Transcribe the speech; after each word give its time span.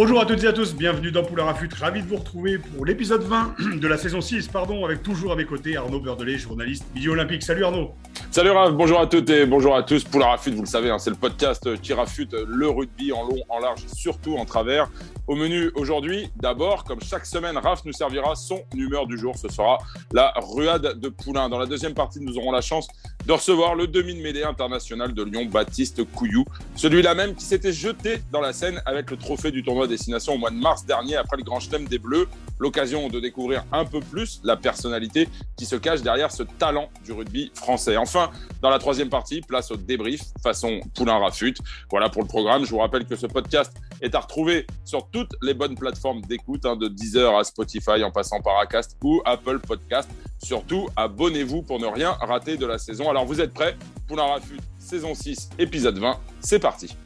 Bonjour 0.00 0.20
à 0.20 0.26
toutes 0.26 0.44
et 0.44 0.46
à 0.46 0.52
tous, 0.52 0.76
bienvenue 0.76 1.10
dans 1.10 1.24
Poulain. 1.24 1.52
Ravi 1.80 2.02
de 2.02 2.06
vous 2.06 2.18
retrouver 2.18 2.58
pour 2.58 2.86
l'épisode 2.86 3.22
20 3.24 3.56
de 3.80 3.88
la 3.88 3.98
saison 3.98 4.20
6, 4.20 4.46
pardon, 4.46 4.84
avec 4.84 5.02
toujours 5.02 5.32
à 5.32 5.34
mes 5.34 5.44
côtés 5.44 5.76
Arnaud 5.76 5.98
Beurdelet, 5.98 6.38
journaliste 6.38 6.84
milieu 6.94 7.10
olympique. 7.10 7.42
Salut 7.42 7.64
Arnaud. 7.64 7.90
Salut 8.30 8.50
Raph, 8.50 8.74
bonjour 8.74 9.00
à 9.00 9.08
toutes 9.08 9.28
et 9.30 9.44
bonjour 9.44 9.74
à 9.74 9.82
tous. 9.82 10.04
Poulain 10.04 10.36
vous 10.36 10.60
le 10.60 10.66
savez, 10.66 10.90
hein, 10.90 11.00
c'est 11.00 11.10
le 11.10 11.16
podcast 11.16 11.80
qui 11.80 11.94
rafute 11.94 12.32
le 12.32 12.68
rugby 12.68 13.12
en 13.12 13.24
long, 13.24 13.42
en 13.48 13.58
large, 13.58 13.86
surtout 13.92 14.36
en 14.36 14.44
travers. 14.44 14.88
Au 15.26 15.34
menu 15.34 15.72
aujourd'hui, 15.74 16.30
d'abord, 16.36 16.84
comme 16.84 17.00
chaque 17.02 17.26
semaine, 17.26 17.58
Raph 17.58 17.84
nous 17.84 17.92
servira 17.92 18.36
son 18.36 18.60
humeur 18.76 19.08
du 19.08 19.18
jour. 19.18 19.34
Ce 19.36 19.48
sera 19.48 19.78
la 20.12 20.32
ruade 20.36 21.00
de 21.00 21.08
Poulain. 21.08 21.48
Dans 21.48 21.58
la 21.58 21.66
deuxième 21.66 21.94
partie, 21.94 22.20
nous 22.20 22.38
aurons 22.38 22.52
la 22.52 22.60
chance 22.60 22.86
de 23.28 23.34
recevoir 23.34 23.74
le 23.74 23.86
demi 23.86 24.14
de 24.14 24.22
mêlée 24.22 24.42
international 24.42 25.12
de 25.12 25.22
Lyon, 25.22 25.44
Baptiste 25.44 26.02
Couillou. 26.12 26.46
Celui-là 26.76 27.14
même 27.14 27.34
qui 27.34 27.44
s'était 27.44 27.74
jeté 27.74 28.22
dans 28.32 28.40
la 28.40 28.54
scène 28.54 28.80
avec 28.86 29.10
le 29.10 29.18
trophée 29.18 29.50
du 29.50 29.62
tournoi 29.62 29.86
destination 29.86 30.32
au 30.32 30.38
mois 30.38 30.48
de 30.48 30.56
mars 30.56 30.86
dernier 30.86 31.16
après 31.16 31.36
le 31.36 31.42
grand 31.42 31.60
chelem 31.60 31.86
des 31.86 31.98
Bleus. 31.98 32.26
L'occasion 32.58 33.08
de 33.08 33.20
découvrir 33.20 33.66
un 33.70 33.84
peu 33.84 34.00
plus 34.00 34.40
la 34.44 34.56
personnalité 34.56 35.28
qui 35.58 35.66
se 35.66 35.76
cache 35.76 36.00
derrière 36.00 36.32
ce 36.32 36.42
talent 36.42 36.88
du 37.04 37.12
rugby 37.12 37.52
français. 37.54 37.98
Enfin, 37.98 38.30
dans 38.62 38.70
la 38.70 38.78
troisième 38.78 39.10
partie, 39.10 39.42
place 39.42 39.70
au 39.70 39.76
débrief 39.76 40.22
façon 40.42 40.80
Poulain 40.94 41.18
Rafut. 41.18 41.54
Voilà 41.90 42.08
pour 42.08 42.22
le 42.22 42.28
programme. 42.28 42.64
Je 42.64 42.70
vous 42.70 42.78
rappelle 42.78 43.04
que 43.04 43.14
ce 43.14 43.26
podcast 43.26 43.74
est 44.00 44.14
à 44.14 44.20
retrouver 44.20 44.66
sur 44.84 45.08
toutes 45.10 45.32
les 45.42 45.54
bonnes 45.54 45.74
plateformes 45.74 46.22
d'écoute, 46.22 46.64
hein, 46.64 46.76
de 46.76 46.88
Deezer 46.88 47.36
à 47.36 47.44
Spotify 47.44 48.02
en 48.04 48.10
passant 48.10 48.40
par 48.40 48.58
Acast 48.58 48.96
ou 49.02 49.20
Apple 49.24 49.58
Podcast. 49.60 50.08
Surtout, 50.42 50.88
abonnez-vous 50.96 51.62
pour 51.62 51.78
ne 51.80 51.86
rien 51.86 52.12
rater 52.12 52.56
de 52.56 52.66
la 52.66 52.78
saison. 52.78 53.10
Alors, 53.10 53.26
vous 53.26 53.40
êtes 53.40 53.52
prêts 53.52 53.76
Poulain 54.06 54.24
Rafut, 54.24 54.60
saison 54.78 55.14
6, 55.14 55.50
épisode 55.58 55.98
20. 55.98 56.18
C'est 56.40 56.58
parti. 56.60 56.96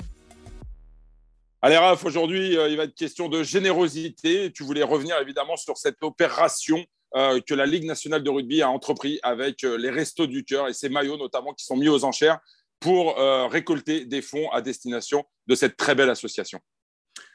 Allez, 1.65 1.77
Raph, 1.77 2.05
aujourd'hui, 2.05 2.59
euh, 2.59 2.69
il 2.69 2.77
va 2.77 2.85
être 2.85 2.95
question 2.97 3.29
de 3.29 3.45
générosité. 3.45 4.51
Tu 4.51 4.65
voulais 4.65 4.83
revenir 4.83 5.17
évidemment 5.21 5.57
sur 5.57 5.77
cette 5.77 6.03
opération 6.03 6.85
euh, 7.15 7.41
que 7.41 7.55
la 7.55 7.67
Ligue 7.67 7.85
nationale 7.85 8.25
de 8.25 8.31
rugby 8.31 8.63
a 8.63 8.69
entrepris 8.69 9.21
avec 9.23 9.63
euh, 9.63 9.77
les 9.77 9.89
Restos 9.89 10.27
du 10.27 10.45
Cœur 10.45 10.67
et 10.67 10.73
ces 10.73 10.89
maillots 10.89 11.19
notamment 11.19 11.55
qui 11.55 11.65
sont 11.65 11.77
mis 11.77 11.89
aux 11.89 12.05
enchères 12.05 12.41
pour 12.81 13.15
récolter 13.49 14.07
des 14.07 14.21
fonds 14.23 14.51
à 14.51 14.61
destination 14.61 15.25
de 15.47 15.55
cette 15.55 15.77
très 15.77 15.95
belle 15.95 16.11
association. 16.11 16.59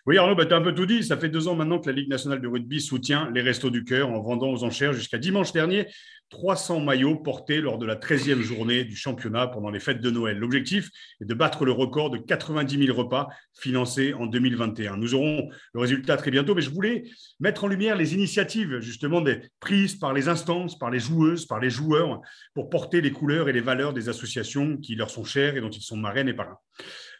Oui, 0.08 0.17
Arnaud, 0.17 0.36
bah, 0.36 0.45
tu 0.45 0.53
as 0.53 0.55
un 0.55 0.61
peu 0.61 0.73
tout 0.73 0.86
dit. 0.86 1.03
Ça 1.03 1.17
fait 1.17 1.27
deux 1.27 1.50
ans 1.50 1.55
maintenant 1.55 1.80
que 1.80 1.88
la 1.88 1.91
Ligue 1.91 2.08
nationale 2.08 2.39
de 2.39 2.47
rugby 2.47 2.80
soutient 2.80 3.30
les 3.36 3.41
Restos 3.41 3.69
du 3.69 3.83
Cœur 3.83 4.09
en 4.09 4.22
vendant 4.22 4.47
aux 4.47 4.64
enchères 4.64 4.94
jusqu'à 4.94 5.17
dimanche 5.17 5.52
dernier 5.52 5.88
300 6.30 6.80
maillots 6.80 7.17
portés 7.17 7.59
lors 7.59 7.77
de 7.77 7.86
la 7.86 7.97
13e 7.97 8.39
journée 8.39 8.86
du 8.86 8.95
championnat 8.95 9.47
pendant 9.47 9.69
les 9.69 9.81
fêtes 9.81 9.99
de 9.99 10.09
Noël. 10.09 10.38
L'objectif 10.38 10.89
est 11.19 11.25
de 11.25 11.33
battre 11.33 11.66
le 11.66 11.73
record 11.73 12.09
de 12.09 12.19
90 12.19 12.86
000 12.86 12.97
repas 12.97 13.27
financés 13.59 14.14
en 14.14 14.27
2021. 14.27 14.95
Nous 14.95 15.14
aurons 15.14 15.49
le 15.73 15.80
résultat 15.81 16.16
très 16.16 16.31
bientôt, 16.31 16.55
mais 16.55 16.61
je 16.61 16.70
voulais 16.70 17.04
mettre 17.42 17.65
en 17.65 17.67
lumière 17.67 17.98
les 17.98 18.14
initiatives 18.14 18.80
justement 18.80 19.21
prises 19.60 19.95
par 19.95 20.14
les 20.14 20.30
instances, 20.30 20.80
par 20.80 20.89
les 20.89 20.99
joueuses, 20.99 21.45
par 21.45 21.60
les 21.60 21.70
joueurs 21.70 22.21
pour 22.54 22.70
porter 22.70 23.02
les 23.02 23.11
couleurs 23.11 23.49
et 23.49 23.54
les 23.54 23.60
valeurs 23.60 23.92
des 23.92 24.08
associations 24.08 24.77
qui 24.77 24.95
leur 24.95 25.10
sont 25.10 25.26
chères 25.26 25.58
et 25.58 25.61
dont 25.61 25.70
ils 25.70 25.81
sont 25.81 25.98
marraines 25.98 26.30
et 26.30 26.33
parrains. 26.33 26.60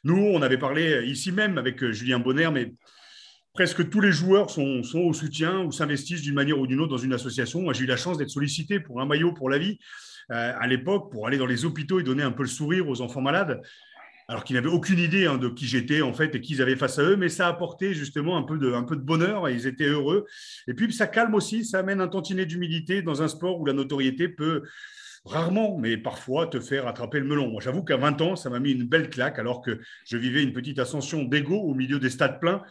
Nous, 0.04 0.16
on 0.16 0.42
avait 0.42 0.58
parlé 0.58 1.06
ici 1.06 1.32
même 1.32 1.58
avec 1.58 1.84
euh, 1.84 1.92
Julien 1.92 2.20
Bonner, 2.20 2.50
mais 2.52 2.74
presque 3.54 3.90
tous 3.90 4.02
les 4.02 4.12
joueurs 4.12 4.50
sont, 4.50 4.82
au 4.94 5.14
soutien 5.14 5.62
ou 5.62 5.72
s'investissent 5.72 6.22
d'une 6.22 6.36
manière 6.36 6.60
ou 6.60 6.68
d'une 6.68 6.80
autre 6.80 6.92
dans 6.92 6.98
une 6.98 7.14
association. 7.14 7.62
Moi, 7.62 7.74
j'ai 7.74 7.86
eu 7.86 7.88
la 7.88 7.98
chance 7.98 8.18
d'être 8.18 8.30
sollicité 8.30 8.80
pour 8.80 9.02
un 9.02 9.06
maillot 9.06 9.34
pour 9.34 9.50
la 9.50 9.58
vie 9.58 9.80
euh, 10.32 10.54
à 10.60 10.68
l'époque, 10.68 11.12
pour 11.12 11.28
aller 11.28 11.38
dans 11.38 11.46
les 11.46 11.66
hôpitaux 11.66 12.00
et 12.00 12.04
donner 12.04 12.24
un 12.24 12.32
peu 12.32 12.44
le 12.44 12.50
sourire 12.50 12.88
aux 12.88 13.02
enfants 13.02 13.22
malades, 13.22 13.62
alors 14.28 14.44
qu'ils 14.44 14.56
n'avaient 14.56 14.68
aucune 14.68 15.00
idée 15.00 15.26
hein, 15.26 15.38
de 15.38 15.48
qui 15.48 15.66
j'étais 15.66 16.02
en 16.02 16.14
fait 16.14 16.36
et 16.36 16.42
qui 16.42 16.54
ils 16.54 16.62
avaient 16.62 16.76
face 16.76 17.00
à 17.00 17.04
eux, 17.04 17.16
mais 17.16 17.30
ça 17.30 17.48
a 17.48 17.50
apporté 17.50 17.94
justement 17.94 18.38
un 18.38 18.44
peu 18.44 18.58
de, 18.58 18.74
un 18.74 18.84
peu 18.84 18.96
de 18.96 19.02
bonheur 19.02 19.48
et 19.48 19.54
ils 19.54 19.68
étaient 19.68 19.88
heureux. 19.88 20.26
Et 20.68 20.74
puis 20.74 20.92
ça 20.94 21.08
calme 21.08 21.34
aussi, 21.34 21.64
ça 21.66 21.80
amène 21.80 22.02
un 22.02 22.10
tantinet 22.10 22.46
d'humilité 22.46 23.02
dans 23.02 23.22
un 23.22 23.28
sport 23.28 23.60
où 23.60 23.66
la 23.66 23.74
notoriété 23.74 24.28
peut 24.28 24.64
rarement, 25.28 25.78
mais 25.78 25.98
parfois 25.98 26.48
te 26.48 26.60
faire 26.60 26.88
attraper 26.88 27.20
le 27.20 27.26
melon. 27.26 27.50
Moi, 27.50 27.62
j'avoue 27.62 27.84
qu'à 27.84 27.98
20 27.98 28.22
ans, 28.22 28.36
ça 28.36 28.50
m'a 28.50 28.60
mis 28.60 28.72
une 28.72 28.86
belle 28.86 29.10
claque 29.10 29.38
alors 29.40 29.62
que 29.62 29.80
je 30.06 30.18
vivais 30.18 30.42
une 30.42 30.54
petite 30.54 30.80
ascension 30.80 31.24
d'ego 31.24 31.56
au 31.56 31.74
milieu 31.74 32.00
des 32.00 32.10
stades 32.10 32.40
pleins. 32.40 32.64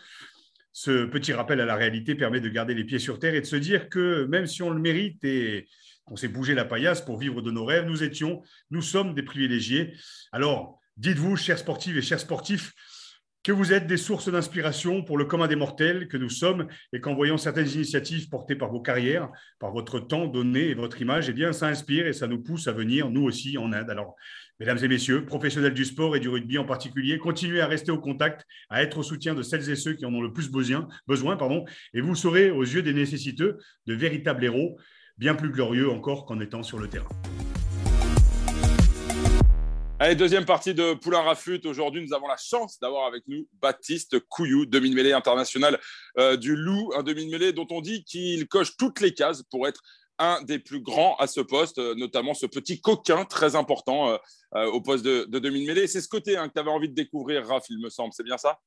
Ce 0.72 1.04
petit 1.06 1.32
rappel 1.32 1.60
à 1.60 1.64
la 1.64 1.74
réalité 1.74 2.14
permet 2.14 2.40
de 2.40 2.48
garder 2.48 2.74
les 2.74 2.84
pieds 2.84 2.98
sur 2.98 3.18
terre 3.18 3.34
et 3.34 3.40
de 3.40 3.46
se 3.46 3.56
dire 3.56 3.88
que 3.88 4.26
même 4.26 4.46
si 4.46 4.62
on 4.62 4.70
le 4.70 4.80
mérite 4.80 5.24
et 5.24 5.68
qu'on 6.04 6.16
s'est 6.16 6.28
bougé 6.28 6.54
la 6.54 6.64
paillasse 6.64 7.00
pour 7.00 7.18
vivre 7.18 7.42
de 7.42 7.50
nos 7.50 7.64
rêves, 7.64 7.86
nous 7.86 8.02
étions, 8.02 8.42
nous 8.70 8.82
sommes 8.82 9.14
des 9.14 9.22
privilégiés. 9.22 9.94
Alors, 10.32 10.80
dites-vous, 10.96 11.36
chers 11.36 11.58
sportifs 11.58 11.96
et 11.96 12.02
chers 12.02 12.20
sportifs, 12.20 12.72
que 13.46 13.52
vous 13.52 13.72
êtes 13.72 13.86
des 13.86 13.96
sources 13.96 14.28
d'inspiration 14.28 15.04
pour 15.04 15.16
le 15.16 15.24
commun 15.24 15.46
des 15.46 15.54
mortels 15.54 16.08
que 16.08 16.16
nous 16.16 16.28
sommes 16.28 16.66
et 16.92 17.00
qu'en 17.00 17.14
voyant 17.14 17.38
certaines 17.38 17.68
initiatives 17.68 18.28
portées 18.28 18.56
par 18.56 18.72
vos 18.72 18.80
carrières, 18.80 19.30
par 19.60 19.70
votre 19.70 20.00
temps 20.00 20.26
donné 20.26 20.70
et 20.70 20.74
votre 20.74 21.00
image, 21.00 21.28
eh 21.28 21.32
bien, 21.32 21.52
ça 21.52 21.68
inspire 21.68 22.08
et 22.08 22.12
ça 22.12 22.26
nous 22.26 22.42
pousse 22.42 22.66
à 22.66 22.72
venir, 22.72 23.08
nous 23.08 23.22
aussi, 23.22 23.56
en 23.56 23.72
Inde. 23.72 23.88
Alors, 23.88 24.16
mesdames 24.58 24.78
et 24.82 24.88
messieurs, 24.88 25.24
professionnels 25.24 25.74
du 25.74 25.84
sport 25.84 26.16
et 26.16 26.20
du 26.20 26.28
rugby 26.28 26.58
en 26.58 26.64
particulier, 26.64 27.18
continuez 27.18 27.60
à 27.60 27.68
rester 27.68 27.92
au 27.92 28.00
contact, 28.00 28.44
à 28.68 28.82
être 28.82 28.98
au 28.98 29.04
soutien 29.04 29.32
de 29.36 29.42
celles 29.42 29.70
et 29.70 29.76
ceux 29.76 29.92
qui 29.92 30.04
en 30.06 30.12
ont 30.12 30.22
le 30.22 30.32
plus 30.32 30.50
besoin, 30.50 30.88
besoin 31.06 31.36
pardon, 31.36 31.64
et 31.94 32.00
vous 32.00 32.16
serez, 32.16 32.50
aux 32.50 32.64
yeux 32.64 32.82
des 32.82 32.94
nécessiteux, 32.94 33.58
de 33.86 33.94
véritables 33.94 34.44
héros, 34.44 34.76
bien 35.18 35.36
plus 35.36 35.50
glorieux 35.50 35.88
encore 35.88 36.26
qu'en 36.26 36.40
étant 36.40 36.64
sur 36.64 36.80
le 36.80 36.88
terrain. 36.88 37.06
Allez, 39.98 40.14
deuxième 40.14 40.44
partie 40.44 40.74
de 40.74 40.92
Poulain 40.92 41.22
Rafut. 41.22 41.58
Aujourd'hui, 41.64 42.04
nous 42.06 42.12
avons 42.12 42.28
la 42.28 42.36
chance 42.36 42.78
d'avoir 42.80 43.06
avec 43.06 43.22
nous 43.28 43.48
Baptiste 43.62 44.18
Couillou, 44.28 44.66
demi-mêlée 44.66 45.14
international 45.14 45.80
euh, 46.18 46.36
du 46.36 46.54
Loup, 46.54 46.92
un 46.94 47.02
demi-mêlée 47.02 47.54
dont 47.54 47.66
on 47.70 47.80
dit 47.80 48.04
qu'il 48.04 48.46
coche 48.46 48.76
toutes 48.76 49.00
les 49.00 49.14
cases 49.14 49.42
pour 49.44 49.66
être 49.66 49.80
un 50.18 50.42
des 50.42 50.58
plus 50.58 50.82
grands 50.82 51.16
à 51.16 51.26
ce 51.26 51.40
poste, 51.40 51.78
euh, 51.78 51.94
notamment 51.94 52.34
ce 52.34 52.44
petit 52.44 52.78
coquin 52.82 53.24
très 53.24 53.56
important 53.56 54.18
euh, 54.54 54.66
au 54.66 54.82
poste 54.82 55.02
de, 55.02 55.24
demi-mêlée. 55.38 55.86
C'est 55.86 56.02
ce 56.02 56.08
côté 56.08 56.36
hein, 56.36 56.48
que 56.48 56.52
tu 56.52 56.60
avais 56.60 56.70
envie 56.70 56.90
de 56.90 56.94
découvrir, 56.94 57.46
Raph, 57.46 57.64
il 57.70 57.80
me 57.80 57.88
semble. 57.88 58.12
C'est 58.12 58.22
bien 58.22 58.36
ça? 58.36 58.58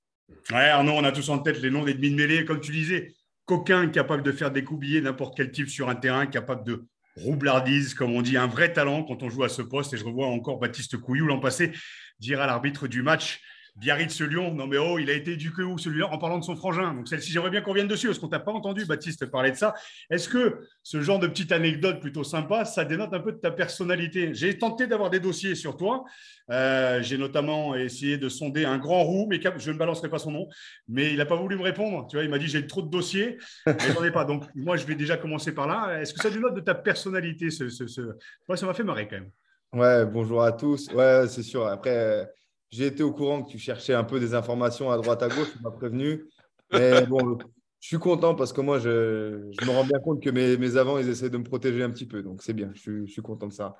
Ouais, 0.49 0.69
Arnaud, 0.69 0.93
on 0.93 1.03
a 1.03 1.11
tous 1.11 1.29
en 1.29 1.37
tête 1.37 1.61
les 1.61 1.69
noms 1.69 1.83
des 1.83 1.93
demi-mêlées. 1.93 2.43
Comme 2.43 2.59
tu 2.59 2.71
disais, 2.71 3.13
coquin 3.45 3.87
capable 3.89 4.23
de 4.23 4.31
faire 4.31 4.49
découbiller 4.49 4.99
n'importe 4.99 5.37
quel 5.37 5.51
type 5.51 5.69
sur 5.69 5.89
un 5.89 5.95
terrain, 5.95 6.25
capable 6.25 6.63
de 6.63 6.87
roublardise, 7.15 7.93
comme 7.93 8.15
on 8.15 8.21
dit, 8.21 8.37
un 8.37 8.47
vrai 8.47 8.73
talent 8.73 9.03
quand 9.03 9.23
on 9.23 9.29
joue 9.29 9.43
à 9.43 9.49
ce 9.49 9.61
poste. 9.61 9.93
Et 9.93 9.97
je 9.97 10.05
revois 10.05 10.27
encore 10.27 10.59
Baptiste 10.59 10.97
Couillou 10.97 11.27
l'an 11.27 11.39
passé 11.39 11.71
dire 12.19 12.41
à 12.41 12.47
l'arbitre 12.47 12.87
du 12.87 13.01
match 13.01 13.41
Biarritz 13.79 14.19
Lyon, 14.21 14.53
non 14.53 14.67
mais 14.67 14.77
oh, 14.77 14.99
il 14.99 15.09
a 15.09 15.13
été 15.13 15.31
éduqué 15.31 15.63
où 15.63 15.77
celui-là 15.77 16.07
en 16.11 16.17
parlant 16.17 16.37
de 16.37 16.43
son 16.43 16.55
frangin. 16.55 16.93
Donc 16.93 17.07
celle-ci, 17.07 17.31
j'aimerais 17.31 17.49
bien 17.49 17.61
qu'on 17.61 17.73
vienne 17.73 17.87
dessus, 17.87 18.07
parce 18.07 18.19
qu'on 18.19 18.27
t'a 18.27 18.39
pas 18.39 18.51
entendu, 18.51 18.85
Baptiste, 18.85 19.25
parler 19.27 19.51
de 19.51 19.55
ça. 19.55 19.73
Est-ce 20.09 20.27
que 20.27 20.59
ce 20.83 21.01
genre 21.01 21.19
de 21.19 21.27
petite 21.27 21.51
anecdote 21.51 21.99
plutôt 22.01 22.23
sympa, 22.23 22.65
ça 22.65 22.83
dénote 22.83 23.13
un 23.13 23.19
peu 23.19 23.31
de 23.31 23.37
ta 23.37 23.51
personnalité? 23.51 24.33
J'ai 24.33 24.57
tenté 24.57 24.85
d'avoir 24.85 25.09
des 25.09 25.19
dossiers 25.19 25.55
sur 25.55 25.77
toi. 25.77 26.03
Euh, 26.51 27.01
j'ai 27.01 27.17
notamment 27.17 27.75
essayé 27.75 28.17
de 28.17 28.27
sonder 28.27 28.65
un 28.65 28.77
grand 28.77 29.03
roux, 29.03 29.27
mais 29.29 29.39
je 29.57 29.71
ne 29.71 29.77
balancerai 29.77 30.09
pas 30.09 30.19
son 30.19 30.31
nom, 30.31 30.47
mais 30.87 31.11
il 31.11 31.17
n'a 31.17 31.25
pas 31.25 31.35
voulu 31.35 31.55
me 31.55 31.63
répondre. 31.63 32.07
Tu 32.07 32.17
vois, 32.17 32.23
il 32.23 32.29
m'a 32.29 32.39
dit 32.39 32.47
j'ai 32.47 32.67
trop 32.67 32.81
de 32.81 32.89
dossiers, 32.89 33.37
mais 33.65 33.75
j'en 33.93 34.03
ai 34.03 34.11
pas. 34.11 34.25
Donc 34.25 34.43
moi, 34.55 34.75
je 34.75 34.85
vais 34.85 34.95
déjà 34.95 35.15
commencer 35.15 35.53
par 35.53 35.67
là. 35.67 36.01
Est-ce 36.01 36.13
que 36.13 36.21
ça 36.21 36.29
dénote 36.29 36.55
de 36.55 36.61
ta 36.61 36.75
personnalité 36.75 37.49
ce, 37.49 37.69
ce, 37.69 37.87
ça 37.87 38.65
m'a 38.65 38.73
fait 38.73 38.83
marrer 38.83 39.07
quand 39.07 39.17
même. 39.17 39.29
Ouais, 39.71 40.05
bonjour 40.05 40.41
à 40.41 40.51
tous. 40.51 40.91
Ouais, 40.93 41.25
c'est 41.27 41.43
sûr. 41.43 41.67
Après, 41.67 42.27
j'ai 42.71 42.85
été 42.85 43.03
au 43.03 43.11
courant 43.11 43.43
que 43.43 43.49
tu 43.49 43.57
cherchais 43.57 43.93
un 43.93 44.03
peu 44.03 44.19
des 44.19 44.33
informations 44.33 44.91
à 44.91 44.97
droite, 44.97 45.23
à 45.23 45.27
gauche, 45.27 45.51
tu 45.51 45.61
m'as 45.63 45.71
prévenu. 45.71 46.25
Mais 46.71 47.05
bon, 47.07 47.37
je 47.79 47.87
suis 47.87 47.97
content 47.97 48.35
parce 48.35 48.53
que 48.53 48.61
moi, 48.61 48.79
je, 48.79 49.49
je 49.59 49.65
me 49.65 49.71
rends 49.71 49.85
bien 49.85 49.99
compte 49.99 50.21
que 50.21 50.29
mes, 50.29 50.57
mes, 50.57 50.77
avants, 50.77 50.97
ils 50.99 51.09
essaient 51.09 51.29
de 51.29 51.37
me 51.37 51.43
protéger 51.43 51.81
un 51.83 51.89
petit 51.89 52.05
peu. 52.05 52.21
Donc, 52.21 52.43
c'est 52.43 52.53
bien, 52.53 52.71
je, 52.73 53.05
je, 53.05 53.11
suis 53.11 53.21
content 53.21 53.47
de 53.47 53.53
ça. 53.53 53.75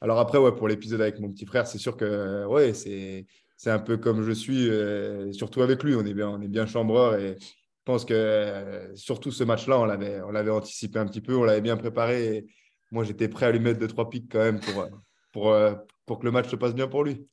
Alors 0.00 0.18
après, 0.18 0.38
ouais, 0.38 0.54
pour 0.54 0.68
l'épisode 0.68 1.00
avec 1.00 1.18
mon 1.20 1.30
petit 1.30 1.46
frère, 1.46 1.66
c'est 1.66 1.78
sûr 1.78 1.96
que 1.96 2.44
ouais, 2.46 2.74
c'est, 2.74 3.26
c'est 3.56 3.70
un 3.70 3.78
peu 3.78 3.96
comme 3.96 4.22
je 4.22 4.32
suis, 4.32 4.68
euh, 4.68 5.32
surtout 5.32 5.62
avec 5.62 5.82
lui. 5.82 5.94
On 5.94 6.04
est 6.04 6.14
bien, 6.14 6.28
on 6.28 6.40
est 6.42 6.48
bien 6.48 6.66
chambreur 6.66 7.16
et 7.16 7.36
je 7.38 7.82
pense 7.84 8.04
que 8.04 8.14
euh, 8.14 8.94
surtout 8.96 9.30
ce 9.30 9.44
match-là, 9.44 9.78
on 9.78 9.86
l'avait, 9.86 10.20
on 10.22 10.30
l'avait 10.30 10.50
anticipé 10.50 10.98
un 10.98 11.06
petit 11.06 11.22
peu, 11.22 11.36
on 11.36 11.44
l'avait 11.44 11.62
bien 11.62 11.76
préparé. 11.76 12.36
Et 12.36 12.46
moi, 12.90 13.04
j'étais 13.04 13.28
prêt 13.28 13.46
à 13.46 13.52
lui 13.52 13.60
mettre 13.60 13.78
deux, 13.78 13.88
trois 13.88 14.10
pics 14.10 14.30
quand 14.30 14.40
même 14.40 14.60
pour, 14.60 14.86
pour, 15.32 15.56
pour 16.04 16.18
que 16.18 16.24
le 16.26 16.32
match 16.32 16.50
se 16.50 16.56
passe 16.56 16.74
bien 16.74 16.88
pour 16.88 17.04
lui. 17.04 17.26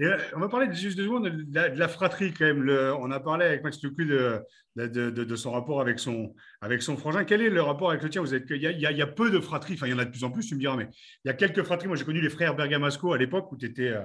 Euh, 0.00 0.18
on 0.34 0.40
va 0.40 0.48
parler 0.48 0.72
juste 0.72 0.98
de, 0.98 1.04
de, 1.04 1.78
la, 1.78 1.88
fratrie 1.88 2.32
quand 2.32 2.44
même. 2.44 2.68
on 3.00 3.10
a 3.10 3.20
parlé 3.20 3.46
avec 3.46 3.64
Max 3.64 3.82
Lucu 3.82 4.06
de, 4.06 4.42
de, 4.76 5.36
son 5.36 5.52
rapport 5.52 5.80
avec 5.80 5.98
son, 5.98 6.34
avec 6.60 6.82
son 6.82 6.96
frangin. 6.96 7.24
Quel 7.24 7.40
est 7.40 7.50
le 7.50 7.62
rapport 7.62 7.90
avec 7.90 8.02
le 8.02 8.10
tien? 8.10 8.20
Vous 8.20 8.34
êtes, 8.34 8.44
il, 8.50 8.62
y 8.62 8.66
a, 8.66 8.70
il, 8.70 8.96
y 8.96 9.02
a, 9.02 9.06
peu 9.06 9.30
de 9.30 9.40
fratries, 9.40 9.74
enfin 9.74 9.86
il 9.86 9.90
y 9.90 9.94
en 9.94 9.98
a 9.98 10.04
de 10.04 10.10
plus 10.10 10.24
en 10.24 10.30
plus, 10.30 10.46
tu 10.46 10.54
me 10.54 10.60
diras, 10.60 10.76
mais 10.76 10.88
il 11.24 11.28
y 11.28 11.30
a 11.30 11.34
quelques 11.34 11.62
fratries. 11.62 11.88
Moi 11.88 11.96
j'ai 11.96 12.04
connu 12.04 12.20
les 12.20 12.28
frères 12.28 12.54
Bergamasco 12.54 13.12
à 13.12 13.18
l'époque 13.18 13.50
où 13.52 13.56
étais, 13.60 13.88
euh, 13.88 14.02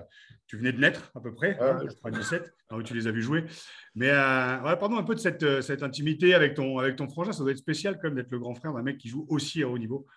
tu 0.47 0.57
venais 0.57 0.71
de 0.71 0.79
naître 0.79 1.11
à 1.15 1.19
peu 1.19 1.33
près, 1.33 1.57
hein, 1.59 1.79
je 1.87 1.95
crois 1.95 2.11
17, 2.11 2.53
où 2.71 2.83
tu 2.83 2.93
les 2.93 3.07
as 3.07 3.11
vus 3.11 3.21
jouer. 3.21 3.45
Mais 3.95 4.09
euh, 4.09 4.75
pardon 4.75 4.97
un 4.97 5.03
peu 5.03 5.15
de 5.15 5.19
cette, 5.19 5.61
cette, 5.61 5.83
intimité 5.83 6.33
avec 6.33 6.53
ton, 6.53 6.79
avec 6.79 6.95
ton 6.95 7.07
frangin. 7.09 7.33
Ça 7.33 7.43
doit 7.43 7.51
être 7.51 7.57
spécial 7.57 7.95
quand 7.95 8.07
même 8.07 8.15
d'être 8.15 8.31
le 8.31 8.39
grand 8.39 8.55
frère 8.55 8.73
d'un 8.73 8.83
mec 8.83 8.97
qui 8.97 9.09
joue 9.09 9.25
aussi 9.29 9.63
à 9.63 9.67
haut 9.67 9.77
niveau. 9.77 10.07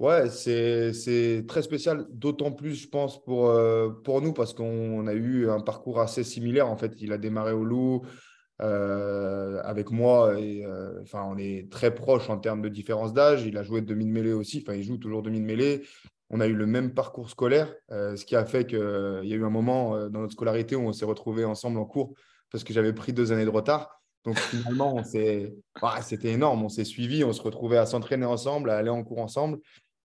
Ouais, 0.00 0.28
c'est 0.28 1.44
très 1.46 1.62
spécial, 1.62 2.06
d'autant 2.10 2.50
plus, 2.50 2.74
je 2.74 2.88
pense, 2.88 3.22
pour, 3.22 3.48
euh, 3.48 3.90
pour 4.02 4.20
nous, 4.20 4.32
parce 4.32 4.52
qu'on 4.52 5.06
a 5.06 5.12
eu 5.12 5.48
un 5.48 5.60
parcours 5.60 6.00
assez 6.00 6.24
similaire. 6.24 6.68
En 6.68 6.76
fait, 6.76 6.94
il 7.00 7.12
a 7.12 7.18
démarré 7.18 7.52
au 7.52 7.64
Loup 7.64 8.02
euh, 8.60 9.60
avec 9.62 9.90
moi, 9.90 10.34
euh, 10.34 11.00
enfin, 11.02 11.24
on 11.28 11.38
est 11.38 11.70
très 11.70 11.94
proches 11.94 12.28
en 12.28 12.38
termes 12.38 12.60
de 12.60 12.68
différence 12.68 13.12
d'âge. 13.12 13.46
Il 13.46 13.56
a 13.56 13.62
joué 13.62 13.82
demi-mêlée 13.82 14.32
aussi, 14.32 14.64
enfin, 14.66 14.76
il 14.76 14.82
joue 14.82 14.98
toujours 14.98 15.22
demi-mêlée. 15.22 15.82
On 16.30 16.40
a 16.40 16.46
eu 16.48 16.54
le 16.54 16.66
même 16.66 16.92
parcours 16.92 17.30
scolaire, 17.30 17.72
ce 17.90 18.24
qui 18.24 18.34
a 18.34 18.44
fait 18.44 18.66
qu'il 18.66 18.78
y 18.78 19.32
a 19.32 19.36
eu 19.36 19.44
un 19.44 19.50
moment 19.50 20.08
dans 20.08 20.20
notre 20.20 20.32
scolarité 20.32 20.74
où 20.74 20.80
on 20.80 20.92
s'est 20.92 21.04
retrouvés 21.04 21.44
ensemble 21.44 21.78
en 21.78 21.84
cours 21.84 22.14
parce 22.50 22.64
que 22.64 22.72
j'avais 22.72 22.92
pris 22.92 23.12
deux 23.12 23.30
années 23.30 23.44
de 23.44 23.50
retard. 23.50 24.00
Donc 24.24 24.38
finalement, 24.38 25.02
c'était 25.04 25.52
énorme. 26.24 26.62
On 26.64 26.68
s'est 26.68 26.84
suivis, 26.84 27.24
on 27.24 27.32
se 27.32 27.42
retrouvait 27.42 27.76
à 27.76 27.86
s'entraîner 27.86 28.24
ensemble, 28.24 28.70
à 28.70 28.78
aller 28.78 28.90
en 28.90 29.04
cours 29.04 29.18
ensemble. 29.18 29.58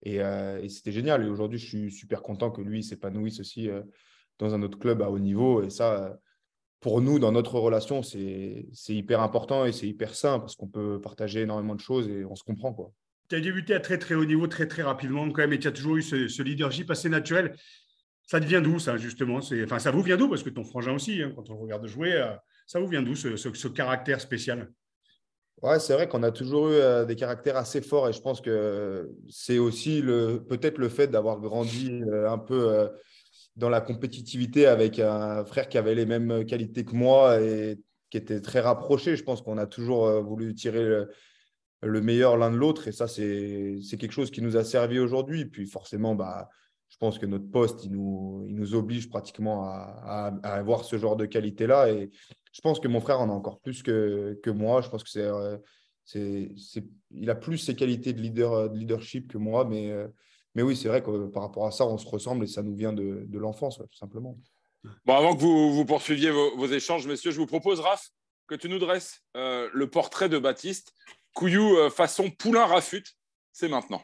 Euh, 0.05 0.61
et, 0.61 0.69
c'était 0.69 0.91
génial. 0.91 1.25
Et 1.25 1.29
aujourd'hui, 1.29 1.59
je 1.59 1.65
suis 1.65 1.91
super 1.91 2.21
content 2.21 2.51
que 2.51 2.61
lui 2.61 2.83
s'épanouisse 2.83 3.39
aussi 3.39 3.69
euh, 3.69 3.81
dans 4.39 4.53
un 4.53 4.61
autre 4.61 4.77
club 4.77 5.01
à 5.01 5.09
haut 5.09 5.19
niveau. 5.19 5.63
Et 5.63 5.69
ça, 5.69 6.19
pour 6.79 7.01
nous, 7.01 7.19
dans 7.19 7.31
notre 7.31 7.59
relation, 7.59 8.03
c'est 8.03 8.67
hyper 8.89 9.21
important 9.21 9.65
et 9.65 9.71
c'est 9.71 9.87
hyper 9.87 10.13
sain 10.15 10.39
parce 10.39 10.55
qu'on 10.55 10.67
peut 10.67 11.01
partager 11.01 11.41
énormément 11.41 11.75
de 11.75 11.79
choses 11.79 12.07
et 12.07 12.23
on 12.25 12.35
se 12.35 12.43
comprend. 12.43 12.93
Tu 13.29 13.35
as 13.35 13.41
débuté 13.41 13.73
à 13.73 13.79
très 13.79 13.97
très 13.97 14.15
haut 14.15 14.25
niveau, 14.25 14.47
très 14.47 14.67
très 14.67 14.83
rapidement 14.83 15.29
quand 15.31 15.41
même, 15.41 15.51
et 15.51 15.59
tu 15.59 15.67
as 15.67 15.71
toujours 15.71 15.97
eu 15.97 16.01
ce, 16.01 16.41
leadership 16.41 16.89
assez 16.91 17.09
naturel. 17.09 17.55
Ça 18.23 18.39
devient 18.39 18.61
d'où 18.63 18.77
ça, 18.79 18.97
justement? 18.97 19.39
Enfin, 19.63 19.79
ça 19.79 19.91
vous 19.91 20.01
vient 20.01 20.17
d'où? 20.17 20.29
Parce 20.29 20.43
que 20.43 20.49
ton 20.49 20.63
frangin 20.63 20.93
aussi, 20.93 21.21
hein, 21.21 21.31
quand 21.35 21.49
on 21.49 21.57
regarde 21.57 21.85
jouer, 21.87 22.13
euh, 22.13 22.35
ça 22.65 22.79
vous 22.79 22.87
vient 22.87 23.01
d'où 23.01 23.15
ce 23.15 23.67
caractère 23.67 24.21
spécial? 24.21 24.69
Ouais, 25.63 25.79
c'est 25.79 25.93
vrai 25.93 26.07
qu'on 26.07 26.21
a 26.21 26.31
toujours 26.31 26.69
eu 26.69 26.73
euh, 26.73 27.03
des 27.03 27.15
caractères 27.15 27.57
assez 27.57 27.81
forts 27.81 28.07
et 28.07 28.13
je 28.13 28.21
pense 28.21 28.41
que 28.41 29.09
c'est 29.27 29.57
aussi 29.57 30.01
le, 30.03 30.43
peut-être 30.47 30.77
le 30.77 30.87
fait 30.87 31.07
d'avoir 31.07 31.39
grandi 31.39 32.03
euh, 32.03 32.29
un 32.29 32.37
peu 32.37 32.71
euh, 32.71 32.87
dans 33.55 33.69
la 33.69 33.81
compétitivité 33.81 34.67
avec 34.67 34.99
un 34.99 35.43
frère 35.45 35.67
qui 35.67 35.79
avait 35.79 35.95
les 35.95 36.05
mêmes 36.05 36.45
qualités 36.45 36.85
que 36.85 36.95
moi 36.95 37.41
et 37.41 37.79
qui 38.11 38.17
était 38.17 38.39
très 38.39 38.59
rapproché. 38.59 39.15
Je 39.15 39.23
pense 39.23 39.41
qu'on 39.41 39.57
a 39.57 39.65
toujours 39.65 40.07
voulu 40.21 40.53
tirer 40.53 41.05
le, 41.81 42.01
meilleur 42.01 42.37
l'un 42.37 42.51
de 42.51 42.55
l'autre 42.55 42.87
et 42.87 42.91
ça, 42.91 43.07
c'est 43.07 43.79
quelque 43.99 44.11
chose 44.11 44.29
qui 44.29 44.43
nous 44.43 44.57
a 44.57 44.63
servi 44.63 44.99
aujourd'hui. 44.99 45.45
Puis 45.45 45.65
forcément, 45.65 46.13
bah, 46.13 46.49
je 46.89 46.97
pense 46.97 47.19
que 47.19 47.25
notre 47.25 47.49
poste, 47.49 47.83
il 47.83 47.91
nous, 47.91 48.73
oblige 48.73 49.09
pratiquement 49.09 49.65
à, 49.65 50.33
avoir 50.43 50.83
ce 50.83 50.97
genre 50.97 51.15
de 51.15 51.25
qualité-là. 51.25 51.91
Et 51.91 52.09
je 52.51 52.61
pense 52.61 52.79
que 52.79 52.87
mon 52.87 53.01
frère 53.01 53.19
en 53.19 53.29
a 53.29 53.33
encore 53.33 53.59
plus 53.59 53.83
que, 53.83 54.49
moi. 54.49 54.81
Je 54.81 54.89
pense 54.89 55.03
que 55.03 55.09
c'est, 55.09 55.21
euh, 55.21 55.57
il 57.11 57.29
a 57.29 57.35
plus 57.35 57.57
ses 57.57 57.75
qualités 57.75 58.13
de, 58.13 58.21
leader, 58.21 58.69
de 58.69 58.77
leadership 58.77 59.31
que 59.31 59.37
moi. 59.37 59.65
Mais, 59.65 59.91
euh, 59.91 60.07
oui, 60.55 60.75
c'est 60.75 60.87
vrai 60.87 61.03
que 61.03 61.27
par 61.27 61.43
rapport 61.43 61.67
à 61.67 61.71
ça, 61.71 61.85
on 61.85 61.97
se 61.97 62.07
ressemble 62.07 62.45
et 62.45 62.47
ça 62.47 62.63
nous 62.63 62.75
vient 62.75 62.93
de, 62.93 63.37
l'enfance, 63.37 63.77
tout 63.77 63.97
simplement. 63.97 64.37
Bon, 65.05 65.15
avant 65.15 65.35
que 65.35 65.41
vous, 65.41 65.85
poursuiviez 65.85 66.31
vos, 66.31 66.67
échanges, 66.67 67.05
messieurs, 67.05 67.31
je 67.31 67.37
vous 67.37 67.45
propose, 67.45 67.79
Raph, 67.81 68.09
que 68.47 68.55
tu 68.55 68.69
nous 68.69 68.79
dresses 68.79 69.21
euh, 69.35 69.69
le 69.73 69.89
portrait 69.89 70.29
de 70.29 70.39
Baptiste. 70.39 70.93
Couillou 71.33 71.89
façon 71.91 72.31
poulain 72.31 72.65
rafute, 72.65 73.13
c'est 73.51 73.67
maintenant. 73.67 74.01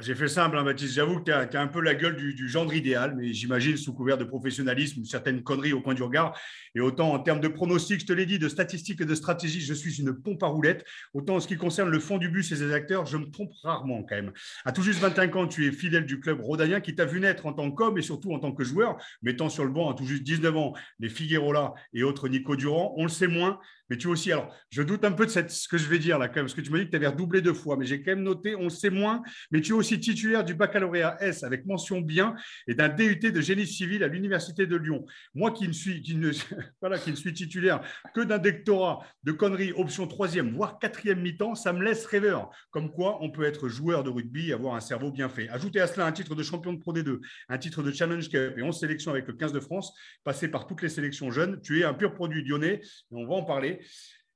J'ai 0.00 0.14
fait 0.14 0.28
simple, 0.28 0.56
hein, 0.56 0.64
Baptiste. 0.64 0.94
J'avoue 0.94 1.18
que 1.18 1.24
tu 1.24 1.32
as, 1.32 1.60
un 1.60 1.66
peu 1.66 1.80
la 1.80 1.94
gueule 1.94 2.14
du, 2.14 2.34
du 2.34 2.46
gendre 2.46 2.72
idéal, 2.74 3.16
mais 3.16 3.32
j'imagine 3.32 3.76
sous 3.76 3.94
couvert 3.94 4.16
de 4.16 4.22
professionnalisme, 4.22 5.02
certaines 5.04 5.42
conneries 5.42 5.72
au 5.72 5.80
coin 5.80 5.94
du 5.94 6.02
regard. 6.02 6.38
Et 6.74 6.80
autant 6.80 7.12
en 7.12 7.18
termes 7.18 7.40
de 7.40 7.48
pronostics, 7.48 8.02
je 8.02 8.06
te 8.06 8.12
l'ai 8.12 8.26
dit, 8.26 8.38
de 8.38 8.48
statistiques 8.48 9.00
et 9.00 9.06
de 9.06 9.14
stratégie, 9.14 9.60
je 9.60 9.74
suis 9.74 9.98
une 9.98 10.12
pompe 10.12 10.42
à 10.42 10.46
roulettes. 10.46 10.84
Autant 11.14 11.36
en 11.36 11.40
ce 11.40 11.48
qui 11.48 11.56
concerne 11.56 11.88
le 11.88 11.98
fond 11.98 12.18
du 12.18 12.28
bus 12.28 12.52
et 12.52 12.56
ses 12.56 12.72
acteurs, 12.72 13.06
je 13.06 13.16
me 13.16 13.30
trompe 13.30 13.50
rarement 13.62 14.04
quand 14.04 14.14
même. 14.14 14.32
À 14.64 14.72
tout 14.72 14.82
juste 14.82 15.00
25 15.00 15.34
ans, 15.36 15.48
tu 15.48 15.66
es 15.66 15.72
fidèle 15.72 16.04
du 16.04 16.20
club 16.20 16.40
rhodanien 16.42 16.80
qui 16.80 16.94
t'a 16.94 17.06
vu 17.06 17.18
naître 17.18 17.46
en 17.46 17.54
tant 17.54 17.70
qu'homme 17.70 17.98
et 17.98 18.02
surtout 18.02 18.32
en 18.32 18.38
tant 18.38 18.52
que 18.52 18.62
joueur, 18.62 18.98
mettant 19.22 19.48
sur 19.48 19.64
le 19.64 19.70
banc 19.70 19.90
à 19.90 19.94
tout 19.94 20.04
juste 20.04 20.22
19 20.22 20.56
ans 20.56 20.74
les 21.00 21.08
Figueroa 21.08 21.74
et 21.94 22.04
autres 22.04 22.28
Nico 22.28 22.56
Durand. 22.56 22.94
On 22.98 23.04
le 23.04 23.08
sait 23.08 23.26
moins, 23.26 23.58
mais 23.90 23.96
tu 23.96 24.06
aussi, 24.08 24.32
alors, 24.32 24.54
je 24.70 24.82
doute 24.82 25.04
un 25.04 25.12
peu 25.12 25.26
de 25.26 25.30
ce 25.30 25.68
que 25.68 25.78
je 25.78 25.88
vais 25.88 25.98
dire 25.98 26.18
là, 26.18 26.28
parce 26.28 26.54
que 26.54 26.60
tu 26.60 26.70
m'as 26.70 26.78
dit 26.78 26.86
que 26.86 26.90
tu 26.90 26.96
avais 26.96 27.06
redoublé 27.06 27.40
deux 27.40 27.54
fois, 27.54 27.76
mais 27.76 27.86
j'ai 27.86 28.02
quand 28.02 28.12
même 28.12 28.22
noté, 28.22 28.54
on 28.54 28.68
sait 28.68 28.90
moins, 28.90 29.22
mais 29.50 29.60
tu 29.60 29.72
es 29.72 29.74
aussi 29.74 29.98
titulaire 30.00 30.44
du 30.44 30.54
baccalauréat 30.54 31.16
S 31.20 31.42
avec 31.42 31.66
mention 31.66 32.00
bien 32.00 32.34
et 32.66 32.74
d'un 32.74 32.88
DUT 32.88 33.16
de 33.16 33.40
génie 33.40 33.66
civil 33.66 34.04
à 34.04 34.08
l'Université 34.08 34.66
de 34.66 34.76
Lyon. 34.76 35.04
Moi 35.34 35.52
qui 35.52 35.66
ne 35.68 35.72
suis, 35.72 36.02
qui 36.02 36.16
ne, 36.16 36.30
voilà, 36.80 36.98
qui 36.98 37.10
ne 37.10 37.16
suis 37.16 37.32
titulaire 37.32 37.80
que 38.14 38.20
d'un 38.20 38.38
doctorat 38.38 39.00
de 39.24 39.32
conneries, 39.32 39.72
option 39.72 40.06
troisième, 40.06 40.52
voire 40.52 40.78
quatrième 40.78 41.20
mi-temps, 41.20 41.54
ça 41.54 41.72
me 41.72 41.82
laisse 41.82 42.06
rêveur. 42.06 42.50
Comme 42.70 42.90
quoi, 42.90 43.18
on 43.22 43.30
peut 43.30 43.44
être 43.44 43.68
joueur 43.68 44.04
de 44.04 44.10
rugby 44.10 44.50
et 44.50 44.52
avoir 44.52 44.74
un 44.74 44.80
cerveau 44.80 45.10
bien 45.10 45.28
fait. 45.28 45.48
Ajoutez 45.48 45.80
à 45.80 45.86
cela 45.86 46.06
un 46.06 46.12
titre 46.12 46.34
de 46.34 46.42
champion 46.42 46.72
de 46.72 46.78
Pro 46.78 46.92
D2, 46.92 47.20
un 47.48 47.58
titre 47.58 47.82
de 47.82 47.92
Challenge 47.92 48.28
Cup 48.28 48.54
et 48.56 48.62
11 48.62 48.78
sélections 48.78 49.10
avec 49.10 49.26
le 49.26 49.34
15 49.34 49.52
de 49.52 49.60
France, 49.60 49.92
passé 50.24 50.48
par 50.48 50.66
toutes 50.66 50.82
les 50.82 50.88
sélections 50.88 51.30
jeunes. 51.30 51.60
Tu 51.62 51.80
es 51.80 51.84
un 51.84 51.94
pur 51.94 52.14
produit 52.14 52.44
lyonnais 52.44 52.80
et 52.82 53.14
on 53.14 53.26
va 53.26 53.34
en 53.34 53.44
parler. 53.44 53.77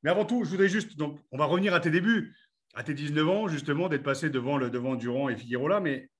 Mais 0.02 0.10
avant 0.10 0.24
tout, 0.24 0.44
je 0.44 0.50
voudrais 0.50 0.68
juste, 0.68 0.96
donc, 0.96 1.20
on 1.30 1.38
va 1.38 1.44
revenir 1.44 1.74
à 1.74 1.80
tes 1.80 1.90
débuts, 1.90 2.34
à 2.74 2.82
tes 2.82 2.94
19 2.94 3.28
ans, 3.28 3.48
justement, 3.48 3.88
d'être 3.88 4.02
passé 4.02 4.30
devant, 4.30 4.56
le, 4.56 4.70
devant 4.70 4.94
Durand 4.94 5.28
et 5.28 5.36
Figueroa, 5.36 5.80
mais 5.80 6.10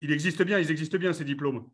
il 0.00 0.12
existe 0.12 0.42
bien, 0.42 0.58
ils 0.58 0.70
existent 0.70 0.98
bien, 0.98 1.12
ces 1.12 1.24
diplômes. 1.24 1.64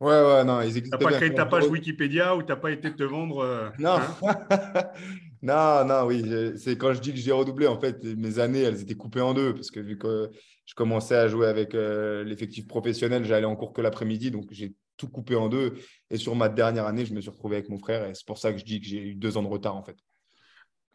Ouais, 0.00 0.20
ouais, 0.20 0.44
non, 0.44 0.60
ils 0.60 0.76
existent 0.76 0.98
bien. 0.98 0.98
Tu 0.98 1.04
n'as 1.04 1.10
pas 1.10 1.16
créé 1.16 1.34
ta 1.34 1.46
page 1.46 1.68
Wikipédia 1.68 2.36
ou 2.36 2.42
tu 2.42 2.48
n'as 2.48 2.56
pas 2.56 2.72
été 2.72 2.92
te 2.92 3.04
vendre. 3.04 3.38
Euh, 3.38 3.70
non. 3.78 3.98
Hein 4.22 4.90
non, 5.42 5.84
non, 5.84 6.06
oui. 6.06 6.24
C'est 6.56 6.76
quand 6.76 6.92
je 6.92 7.00
dis 7.00 7.12
que 7.12 7.18
j'ai 7.18 7.32
redoublé, 7.32 7.66
en 7.66 7.78
fait, 7.78 8.02
mes 8.02 8.38
années, 8.40 8.62
elles 8.62 8.82
étaient 8.82 8.96
coupées 8.96 9.20
en 9.20 9.32
deux 9.32 9.54
parce 9.54 9.70
que 9.70 9.78
vu 9.78 9.96
que 9.96 10.30
je 10.66 10.74
commençais 10.74 11.14
à 11.14 11.28
jouer 11.28 11.46
avec 11.46 11.74
euh, 11.74 12.24
l'effectif 12.24 12.66
professionnel, 12.66 13.24
j'allais 13.24 13.46
en 13.46 13.54
cours 13.54 13.72
que 13.72 13.80
l'après-midi, 13.80 14.32
donc 14.32 14.46
j'ai 14.50 14.74
tout 14.96 15.08
coupé 15.08 15.36
en 15.36 15.48
deux. 15.48 15.74
Et 16.10 16.16
sur 16.16 16.34
ma 16.34 16.48
dernière 16.48 16.86
année, 16.86 17.06
je 17.06 17.14
me 17.14 17.20
suis 17.20 17.30
retrouvé 17.30 17.56
avec 17.56 17.68
mon 17.68 17.78
frère 17.78 18.04
et 18.04 18.14
c'est 18.14 18.26
pour 18.26 18.38
ça 18.38 18.52
que 18.52 18.58
je 18.58 18.64
dis 18.64 18.80
que 18.80 18.86
j'ai 18.86 18.98
eu 18.98 19.14
deux 19.14 19.36
ans 19.36 19.42
de 19.42 19.48
retard, 19.48 19.76
en 19.76 19.84
fait. 19.84 19.96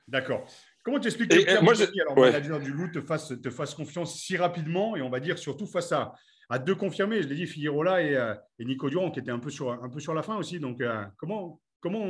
D'accord. 0.07 0.45
Comment 0.83 0.99
tu 0.99 1.07
expliques 1.07 1.31
que 1.31 1.43
Pierre 1.43 1.63
moi, 1.63 1.73
alors 1.75 2.17
manager 2.17 2.59
du 2.59 2.71
Loup, 2.71 2.89
te 2.89 3.01
fasse, 3.01 3.33
te 3.41 3.49
fasse 3.49 3.75
confiance 3.75 4.17
si 4.17 4.37
rapidement 4.37 4.95
et 4.95 5.01
on 5.01 5.09
va 5.09 5.19
dire 5.19 5.37
surtout 5.37 5.67
face 5.67 5.91
à, 5.91 6.13
à 6.49 6.59
deux 6.59 6.75
confirmés, 6.75 7.21
je 7.21 7.27
l'ai 7.27 7.35
dit, 7.35 7.45
Figueroa 7.45 8.01
et, 8.01 8.15
euh, 8.15 8.33
et, 8.59 8.65
Nico 8.65 8.89
Durand 8.89 9.11
qui 9.11 9.19
étaient 9.19 9.31
un 9.31 9.39
peu 9.39 9.49
sur, 9.49 9.71
un 9.71 9.89
peu 9.89 9.99
sur 9.99 10.13
la 10.13 10.23
fin 10.23 10.37
aussi. 10.37 10.59
Donc, 10.59 10.81
euh, 10.81 11.03
comment, 11.17 11.59
comment 11.81 12.05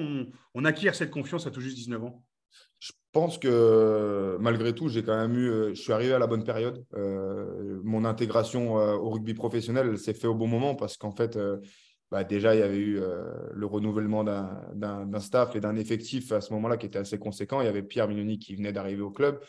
on, 0.54 0.66
acquiert 0.66 0.96
cette 0.96 1.12
confiance 1.12 1.48
à 1.48 1.52
tout 1.52 1.62
juste 1.62 1.76
19 1.76 2.04
ans? 2.04 2.24
Je 2.80 2.92
pense 3.12 3.40
que 3.40 4.38
malgré 4.40 4.76
tout, 4.76 4.90
j'ai 4.90 5.04
quand 5.04 5.18
même 5.18 5.36
eu, 5.36 5.50
euh, 5.50 5.70
je 5.70 5.82
suis 5.82 5.92
arrivé 5.92 6.14
à 6.14 6.20
la 6.20 6.28
bonne 6.28 6.44
période. 6.44 6.86
mon 7.84 8.06
intégration 8.06 8.76
au 8.76 9.10
rugby 9.10 9.34
professionnel 9.34 9.98
s'est 9.98 10.14
fait 10.14 10.28
au 10.28 10.36
bon 10.36 10.48
moment 10.48 10.76
parce 10.76 10.98
qu'en 10.98 11.12
fait, 11.12 11.38
bah, 12.10 12.24
déjà, 12.24 12.56
il 12.56 12.60
y 12.60 12.64
avait 12.64 12.78
eu 12.78 13.00
euh, 13.00 13.26
le 13.54 13.66
renouvellement 13.66 14.24
d'un 14.24 15.20
staff 15.20 15.56
et 15.56 15.60
d'un 15.60 15.76
effectif 15.76 16.32
à 16.32 16.40
ce 16.40 16.54
moment-là 16.54 16.78
qui 16.78 16.86
était 16.86 17.00
assez 17.00 17.20
conséquent. 17.20 17.60
Il 17.62 17.66
y 17.66 17.70
avait 17.70 17.84
Pierre 17.84 18.08
Mignoni 18.08 18.40
qui 18.40 18.56
venait 18.56 18.72
d'arriver 18.72 19.02
au 19.02 19.12
club. 19.12 19.42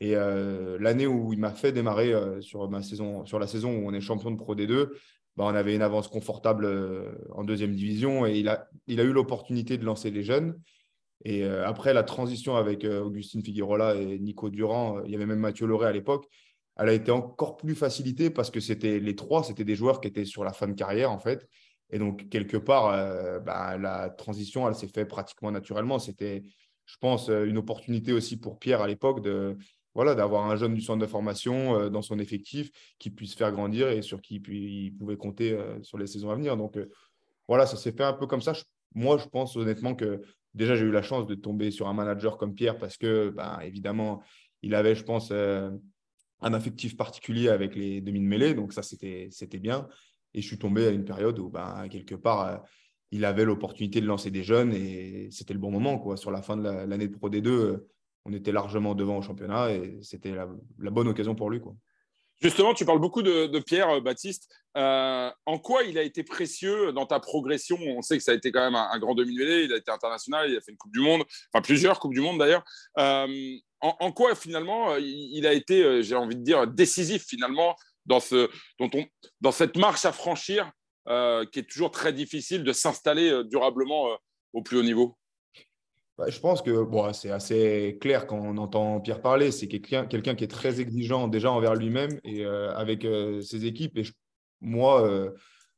Et 0.00 0.16
euh, 0.16 0.78
l'année 0.80 1.06
où 1.06 1.32
il 1.32 1.38
m'a 1.38 1.50
fait 1.50 1.72
démarrer 1.72 2.14
euh, 2.14 2.40
sur, 2.40 2.68
ma 2.70 2.82
saison, 2.82 3.26
sur 3.26 3.38
la 3.38 3.46
saison 3.46 3.72
où 3.72 3.86
on 3.86 3.92
est 3.92 4.00
champion 4.00 4.30
de 4.30 4.36
Pro 4.36 4.54
D2, 4.54 4.88
bah, 5.36 5.44
on 5.44 5.54
avait 5.54 5.74
une 5.74 5.82
avance 5.82 6.08
confortable 6.08 6.66
en 7.30 7.44
deuxième 7.44 7.74
division 7.74 8.26
et 8.26 8.38
il 8.38 8.48
a, 8.48 8.68
il 8.86 9.00
a 9.00 9.04
eu 9.04 9.12
l'opportunité 9.12 9.76
de 9.76 9.84
lancer 9.84 10.10
les 10.10 10.22
jeunes. 10.22 10.58
Et 11.24 11.44
après 11.44 11.94
la 11.94 12.04
transition 12.04 12.56
avec 12.56 12.84
Augustine 12.84 13.42
Figueroa 13.42 13.96
et 13.96 14.18
Nico 14.18 14.50
Durand, 14.50 15.02
il 15.04 15.10
y 15.10 15.16
avait 15.16 15.26
même 15.26 15.40
Mathieu 15.40 15.66
Loré 15.66 15.86
à 15.86 15.92
l'époque, 15.92 16.26
elle 16.78 16.88
a 16.88 16.92
été 16.92 17.10
encore 17.10 17.56
plus 17.56 17.74
facilitée 17.74 18.30
parce 18.30 18.50
que 18.50 18.60
c'était 18.60 19.00
les 19.00 19.16
trois, 19.16 19.42
c'était 19.42 19.64
des 19.64 19.74
joueurs 19.74 20.00
qui 20.00 20.08
étaient 20.08 20.24
sur 20.24 20.44
la 20.44 20.52
fin 20.52 20.68
de 20.68 20.74
carrière 20.74 21.10
en 21.10 21.18
fait. 21.18 21.48
Et 21.90 21.98
donc, 21.98 22.28
quelque 22.28 22.56
part, 22.56 22.88
euh, 22.88 23.38
bah, 23.40 23.78
la 23.78 24.10
transition, 24.10 24.68
elle 24.68 24.74
s'est 24.74 24.88
faite 24.88 25.08
pratiquement 25.08 25.50
naturellement. 25.50 25.98
C'était, 25.98 26.44
je 26.84 26.96
pense, 27.00 27.30
euh, 27.30 27.46
une 27.46 27.58
opportunité 27.58 28.12
aussi 28.12 28.38
pour 28.38 28.58
Pierre 28.58 28.82
à 28.82 28.86
l'époque 28.86 29.22
de 29.22 29.56
voilà, 29.94 30.14
d'avoir 30.14 30.48
un 30.48 30.54
jeune 30.54 30.74
du 30.74 30.80
centre 30.80 31.00
de 31.00 31.06
formation 31.06 31.74
euh, 31.74 31.88
dans 31.88 32.02
son 32.02 32.18
effectif 32.18 32.70
qui 32.98 33.10
puisse 33.10 33.34
faire 33.34 33.50
grandir 33.50 33.88
et 33.88 34.02
sur 34.02 34.20
qui 34.20 34.36
il 34.36 34.94
pouvait 34.96 35.16
compter 35.16 35.58
sur 35.82 35.98
les 35.98 36.06
saisons 36.06 36.30
à 36.30 36.36
venir. 36.36 36.56
Donc, 36.56 36.78
voilà, 37.48 37.66
ça 37.66 37.76
s'est 37.76 37.92
fait 37.92 38.04
un 38.04 38.12
peu 38.12 38.26
comme 38.26 38.42
ça. 38.42 38.52
moi, 38.94 39.16
je 39.18 39.26
pense 39.26 39.56
honnêtement 39.56 39.94
que 39.94 40.20
déjà, 40.54 40.76
j'ai 40.76 40.84
eu 40.84 40.90
la 40.90 41.02
chance 41.02 41.26
de 41.26 41.34
tomber 41.34 41.70
sur 41.70 41.88
un 41.88 41.94
manager 41.94 42.36
comme 42.36 42.54
Pierre 42.54 42.78
parce 42.78 42.96
que, 42.96 43.30
bah, 43.30 43.60
évidemment, 43.64 44.22
il 44.62 44.74
avait, 44.74 44.94
je 44.94 45.02
pense, 45.04 45.32
un 45.32 45.80
affectif 46.54 46.96
particulier 46.96 47.48
avec 47.48 47.74
les 47.74 48.00
demi 48.00 48.20
de. 48.20 48.54
Donc, 48.54 48.72
ça, 48.74 48.82
c'était 48.82 49.58
bien. 49.58 49.88
Et 50.38 50.40
je 50.40 50.46
suis 50.46 50.58
tombé 50.58 50.86
à 50.86 50.90
une 50.90 51.04
période 51.04 51.36
où, 51.40 51.48
ben, 51.48 51.88
quelque 51.90 52.14
part, 52.14 52.62
il 53.10 53.24
avait 53.24 53.44
l'opportunité 53.44 54.00
de 54.00 54.06
lancer 54.06 54.30
des 54.30 54.44
jeunes 54.44 54.72
et 54.72 55.28
c'était 55.32 55.52
le 55.52 55.58
bon 55.58 55.72
moment. 55.72 55.98
Quoi. 55.98 56.16
Sur 56.16 56.30
la 56.30 56.42
fin 56.42 56.56
de 56.56 56.62
l'année 56.62 57.08
de 57.08 57.16
Pro 57.16 57.28
D2, 57.28 57.80
on 58.24 58.32
était 58.32 58.52
largement 58.52 58.94
devant 58.94 59.18
au 59.18 59.22
championnat 59.22 59.72
et 59.72 59.98
c'était 60.00 60.30
la, 60.30 60.46
bonne 60.90 61.08
occasion 61.08 61.34
pour 61.34 61.50
lui. 61.50 61.60
Quoi. 61.60 61.74
Justement, 62.40 62.72
tu 62.72 62.84
parles 62.84 63.00
beaucoup 63.00 63.22
de, 63.22 63.58
Pierre 63.58 63.90
euh, 63.90 64.00
Baptiste. 64.00 64.48
Euh, 64.76 65.28
en 65.44 65.58
quoi 65.58 65.82
il 65.82 65.98
a 65.98 66.02
été 66.02 66.22
précieux 66.22 66.92
dans 66.92 67.04
ta 67.04 67.18
progression? 67.18 67.76
On 67.80 68.00
sait 68.00 68.16
que 68.16 68.22
ça 68.22 68.30
a 68.30 68.34
été 68.34 68.52
quand 68.52 68.60
même 68.60 68.76
un, 68.76 68.98
grand 69.00 69.16
demi-mêlée. 69.16 69.64
Il 69.64 69.72
a 69.72 69.76
été 69.76 69.90
international, 69.90 70.48
il 70.48 70.56
a 70.56 70.60
fait 70.60 70.70
une 70.70 70.76
Coupe 70.76 70.92
du 70.92 71.00
Monde, 71.00 71.24
enfin 71.52 71.62
plusieurs 71.62 71.98
Coupes 71.98 72.14
du 72.14 72.20
Monde 72.20 72.38
d'ailleurs. 72.38 72.62
Euh, 72.98 73.26
en, 73.80 74.12
quoi 74.12 74.36
finalement 74.36 74.96
il, 74.96 75.46
a 75.46 75.52
été, 75.52 76.02
j'ai 76.02 76.16
envie 76.16 76.34
de 76.34 76.42
dire, 76.42 76.66
décisif 76.66 77.24
finalement 77.24 77.76
dans, 78.08 78.20
ce, 78.20 78.50
dans 79.40 79.52
cette 79.52 79.76
marche 79.76 80.04
à 80.04 80.12
franchir 80.12 80.70
qui 81.06 81.58
est 81.60 81.68
toujours 81.68 81.90
très 81.90 82.12
difficile 82.12 82.64
de 82.64 82.72
s'installer 82.72 83.42
durablement 83.44 84.08
au 84.52 84.62
plus 84.62 84.78
haut 84.78 84.82
niveau 84.82 85.16
bah, 86.18 86.28
je 86.28 86.40
pense 86.40 86.62
que 86.62 86.82
bon, 86.82 87.12
c'est 87.12 87.30
assez 87.30 87.96
clair 88.00 88.26
quand 88.26 88.38
on 88.38 88.56
entend 88.56 89.00
Pierre 89.00 89.22
parler. 89.22 89.52
C'est 89.52 89.68
quelqu'un 89.68 90.04
quelqu'un 90.04 90.34
qui 90.34 90.42
est 90.42 90.48
très 90.48 90.80
exigeant 90.80 91.28
déjà 91.28 91.52
envers 91.52 91.76
lui-même 91.76 92.18
et 92.24 92.44
euh, 92.44 92.74
avec 92.74 93.04
euh, 93.04 93.40
ses 93.40 93.66
équipes. 93.66 94.00
Moi, 94.60 95.06
euh, 95.08 95.30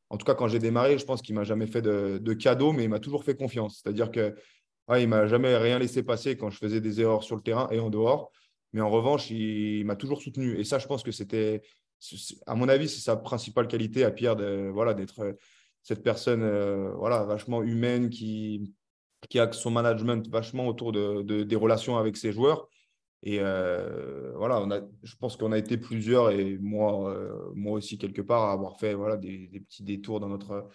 en 0.09 0.17
tout 0.17 0.25
cas, 0.25 0.35
quand 0.35 0.49
j'ai 0.49 0.59
démarré, 0.59 0.97
je 0.97 1.05
pense 1.05 1.21
qu'il 1.21 1.35
m'a 1.35 1.45
jamais 1.45 1.67
fait 1.67 1.83
de, 1.83 2.19
de 2.19 2.33
cadeau, 2.33 2.73
mais 2.73 2.85
il 2.85 2.89
m'a 2.89 3.01
toujours 3.01 3.23
fait 3.23 3.37
confiance. 3.37 3.83
C'est-à-dire 3.83 4.11
que 4.11 4.35
ouais, 4.89 5.03
il 5.03 5.09
m'a 5.09 5.27
jamais 5.27 5.57
rien 5.59 5.79
laissé 5.79 6.03
passer 6.03 6.39
quand 6.39 6.49
je 6.49 6.57
faisais 6.57 6.81
des 6.81 7.03
erreurs 7.03 7.23
sur 7.23 7.37
le 7.37 7.43
terrain 7.43 7.69
et 7.71 7.79
en 7.79 7.91
dehors. 7.91 8.33
Mais 8.73 8.81
en 8.81 8.89
revanche, 8.89 9.31
il, 9.31 9.85
m'a 9.85 9.97
toujours 9.97 10.23
soutenu. 10.23 10.59
Et 10.59 10.65
ça, 10.65 10.79
je 10.79 10.87
pense 10.87 11.03
que 11.03 11.13
c'était, 11.13 11.61
à 12.47 12.54
mon 12.54 12.69
avis, 12.69 12.88
c'est 12.88 13.00
sa 13.00 13.16
principale 13.16 13.69
qualité 13.69 14.04
à 14.04 14.11
Pierre 14.11 14.37
de 14.37 14.71
voilà 14.73 14.95
d'être 14.95 15.37
cette 15.83 16.02
personne 16.02 16.42
voilà 16.97 17.25
vachement 17.25 17.62
humaine 17.62 18.11
qui 18.11 18.75
qui 19.28 19.38
a 19.38 19.50
son 19.52 19.71
management 19.71 20.26
vachement 20.28 20.66
autour 20.66 20.92
de, 20.92 21.42
des 21.42 21.57
relations 21.57 21.97
avec 21.99 22.16
ses 22.16 22.33
joueurs. 22.33 22.69
Et 23.23 23.38
euh, 23.40 24.33
voilà, 24.37 24.61
on 24.61 24.71
a, 24.71 24.80
je 25.02 25.14
pense 25.16 25.37
qu'on 25.37 25.52
a 25.52 25.59
été 25.59 25.76
plusieurs, 25.76 26.30
et 26.30 26.57
moi, 26.59 27.11
euh, 27.11 27.52
moi 27.54 27.73
aussi 27.73 27.99
quelque 27.99 28.23
part, 28.23 28.45
à 28.45 28.52
avoir 28.52 28.78
fait 28.78 28.95
voilà, 28.95 29.19
des, 29.19 29.49
petits 29.69 29.83
détours 29.83 30.21
dans 30.21 30.28
notre, 30.28 30.69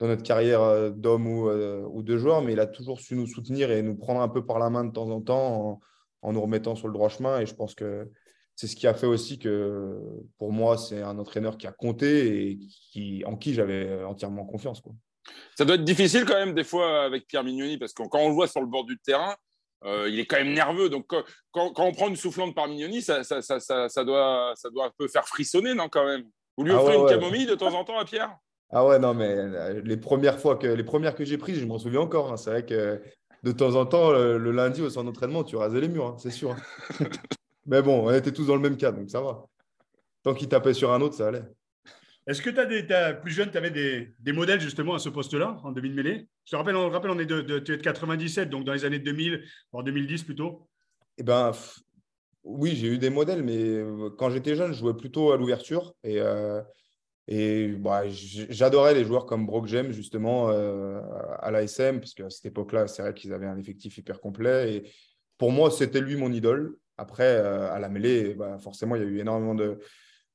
dans 0.00 0.08
notre 0.08 0.24
carrière 0.24 0.60
euh, 0.62 0.90
d'homme 0.90 1.28
ou, 1.28 1.48
ou, 1.48 2.02
de 2.02 2.16
joueur, 2.16 2.42
mais 2.42 2.54
il 2.54 2.60
a 2.60 2.66
toujours 2.66 3.00
su 3.00 3.14
nous 3.14 3.28
soutenir 3.28 3.70
et 3.70 3.82
nous 3.82 3.96
prendre 3.96 4.20
un 4.20 4.28
peu 4.28 4.44
par 4.44 4.58
la 4.58 4.70
main 4.70 4.84
de 4.84 4.92
temps 4.92 5.08
en 5.08 5.20
temps 5.20 5.80
en, 6.22 6.32
nous 6.32 6.40
remettant 6.40 6.74
sur 6.74 6.88
le 6.88 6.94
droit 6.94 7.08
chemin. 7.08 7.40
Et 7.40 7.46
je 7.46 7.54
pense 7.54 7.76
que 7.76 8.10
c'est 8.58 8.66
ce 8.66 8.74
qui 8.74 8.88
a 8.88 8.94
fait 8.94 9.06
aussi 9.06 9.38
que 9.38 10.00
pour 10.36 10.50
moi, 10.50 10.76
c'est 10.76 11.00
un 11.00 11.16
entraîneur 11.20 11.56
qui 11.58 11.68
a 11.68 11.72
compté 11.72 12.42
et 12.42 12.58
qui, 12.90 13.22
en 13.24 13.36
qui 13.36 13.54
j'avais 13.54 14.02
entièrement 14.02 14.44
confiance. 14.44 14.80
Quoi. 14.80 14.94
Ça 15.56 15.64
doit 15.64 15.76
être 15.76 15.84
difficile 15.84 16.24
quand 16.24 16.34
même 16.34 16.54
des 16.54 16.64
fois 16.64 17.04
avec 17.04 17.28
Pierre 17.28 17.44
Mignoni, 17.44 17.78
parce 17.78 17.92
que 17.92 18.02
quand 18.08 18.18
on 18.18 18.30
le 18.30 18.34
voit 18.34 18.48
sur 18.48 18.60
le 18.60 18.66
bord 18.66 18.84
du 18.84 18.98
terrain, 18.98 19.36
euh, 19.84 20.08
il 20.10 20.18
est 20.18 20.26
quand 20.26 20.38
même 20.38 20.52
nerveux. 20.52 20.88
Donc 20.88 21.06
quand, 21.52 21.72
on 21.76 21.92
prend 21.92 22.08
une 22.08 22.16
soufflante 22.16 22.52
par 22.52 22.66
Mignoni, 22.66 23.00
ça, 23.00 23.22
ça, 23.22 23.40
ça, 23.40 24.04
doit, 24.04 24.54
ça 24.56 24.70
doit 24.70 24.86
un 24.86 24.92
peu 24.98 25.06
faire 25.06 25.28
frissonner, 25.28 25.74
non, 25.74 25.88
quand 25.88 26.04
même? 26.04 26.24
Vous 26.56 26.64
lui 26.64 26.72
ah 26.72 26.82
offrez 26.82 26.96
une 26.96 27.06
camomille 27.06 27.46
de 27.46 27.54
temps 27.54 27.72
en 27.74 27.84
temps 27.84 28.00
à 28.00 28.04
Pierre? 28.04 28.36
Ah 28.72 28.84
ouais, 28.84 28.98
non, 28.98 29.14
mais 29.14 29.36
euh, 29.36 29.80
les 29.84 29.98
premières 29.98 30.40
fois 30.40 30.56
que, 30.56 30.66
les 30.66 30.82
premières 30.82 31.14
que 31.14 31.24
j'ai 31.24 31.38
prises, 31.38 31.60
je 31.60 31.64
m'en 31.64 31.78
souviens 31.78 32.00
encore. 32.00 32.32
Hein. 32.32 32.36
C'est 32.36 32.50
vrai 32.50 32.66
que 32.66 33.00
de 33.44 33.52
temps 33.52 33.76
en 33.76 33.86
temps, 33.86 34.10
le, 34.10 34.50
lundi 34.50 34.82
au 34.82 34.90
centre 34.90 35.06
d'entraînement, 35.06 35.44
tu 35.44 35.54
rasais 35.54 35.80
les 35.80 35.86
murs, 35.86 36.06
hein, 36.06 36.16
c'est 36.18 36.32
sûr. 36.32 36.50
Hein. 36.50 37.06
mais 37.68 37.82
bon, 37.82 38.08
on 38.08 38.12
était 38.12 38.32
tous 38.32 38.46
dans 38.46 38.56
le 38.56 38.62
même 38.62 38.76
cas, 38.76 38.90
donc 38.90 39.10
ça 39.10 39.20
va. 39.20 39.44
Tant 40.22 40.34
qu'il 40.34 40.48
tapait 40.48 40.74
sur 40.74 40.92
un 40.92 41.00
autre, 41.00 41.14
ça 41.14 41.28
allait. 41.28 41.44
Est-ce 42.26 42.42
que 42.42 42.50
tu 42.50 42.58
as 42.58 42.66
des, 42.66 42.84
plus 43.22 43.32
jeune, 43.32 43.50
tu 43.50 43.56
avais 43.56 43.70
des, 43.70 44.32
modèles 44.32 44.60
justement 44.60 44.94
à 44.94 44.98
ce 44.98 45.08
poste-là, 45.08 45.58
en 45.62 45.72
demi-mêlée 45.72 46.26
Je 46.44 46.50
te 46.50 46.56
rappelle, 46.56 46.76
on, 46.76 46.90
rappelle, 46.90 47.10
on 47.10 47.18
est 47.18 47.26
de, 47.26 47.58
tu 47.60 47.72
es 47.72 47.76
de 47.76 47.82
97, 47.82 48.50
donc 48.50 48.64
dans 48.64 48.72
les 48.72 48.84
années 48.84 48.98
2000, 48.98 49.44
voire 49.72 49.84
2010 49.84 50.24
plutôt. 50.24 50.68
Eh 51.16 51.22
ben, 51.22 51.52
oui, 52.44 52.74
j'ai 52.76 52.88
eu 52.88 52.98
des 52.98 53.10
modèles, 53.10 53.42
mais 53.42 53.56
euh, 53.56 54.10
quand 54.16 54.30
j'étais 54.30 54.56
jeune, 54.56 54.72
je 54.72 54.78
jouais 54.78 54.94
plutôt 54.94 55.32
à 55.32 55.36
l'ouverture. 55.36 55.94
Et, 56.04 56.20
euh, 56.20 56.62
et 57.28 57.68
bah, 57.68 58.02
j'adorais 58.08 58.94
les 58.94 59.04
joueurs 59.04 59.26
comme 59.26 59.46
Brock 59.46 59.66
James, 59.66 59.92
justement, 59.92 60.50
euh, 60.50 61.00
à 61.40 61.50
l'ASM, 61.50 62.00
parce 62.00 62.14
qu'à 62.14 62.30
cette 62.30 62.46
époque-là, 62.46 62.86
c'est 62.88 63.02
vrai 63.02 63.14
qu'ils 63.14 63.32
avaient 63.32 63.46
un 63.46 63.58
effectif 63.58 63.98
hyper 63.98 64.20
complet. 64.20 64.74
Et 64.74 64.92
pour 65.36 65.52
moi, 65.52 65.70
c'était 65.70 66.00
lui 66.00 66.16
mon 66.16 66.32
idole. 66.32 66.76
Après, 66.98 67.36
à 67.36 67.78
la 67.78 67.88
mêlée, 67.88 68.34
bah, 68.34 68.58
forcément, 68.58 68.96
il 68.96 69.02
y 69.02 69.04
a 69.04 69.08
eu 69.08 69.20
énormément 69.20 69.54
de, 69.54 69.78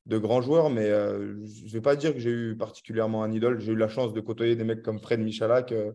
grands 0.08 0.42
joueurs, 0.42 0.70
mais 0.70 0.90
euh, 0.90 1.36
je 1.46 1.66
ne 1.66 1.70
vais 1.70 1.82
pas 1.82 1.98
dire 1.98 2.14
que 2.14 2.20
j'ai 2.20 2.30
eu 2.30 2.58
particulièrement 2.58 3.22
un 3.22 3.32
idole. 3.32 3.60
J'ai 3.60 3.74
eu 3.74 3.78
la 3.78 3.90
chance 3.90 4.14
de 4.14 4.22
côtoyer 4.22 4.56
des 4.56 4.64
mecs 4.64 4.82
comme 4.82 5.00
Fred 5.00 5.20
Michalak 5.20 5.74
euh, 5.74 5.92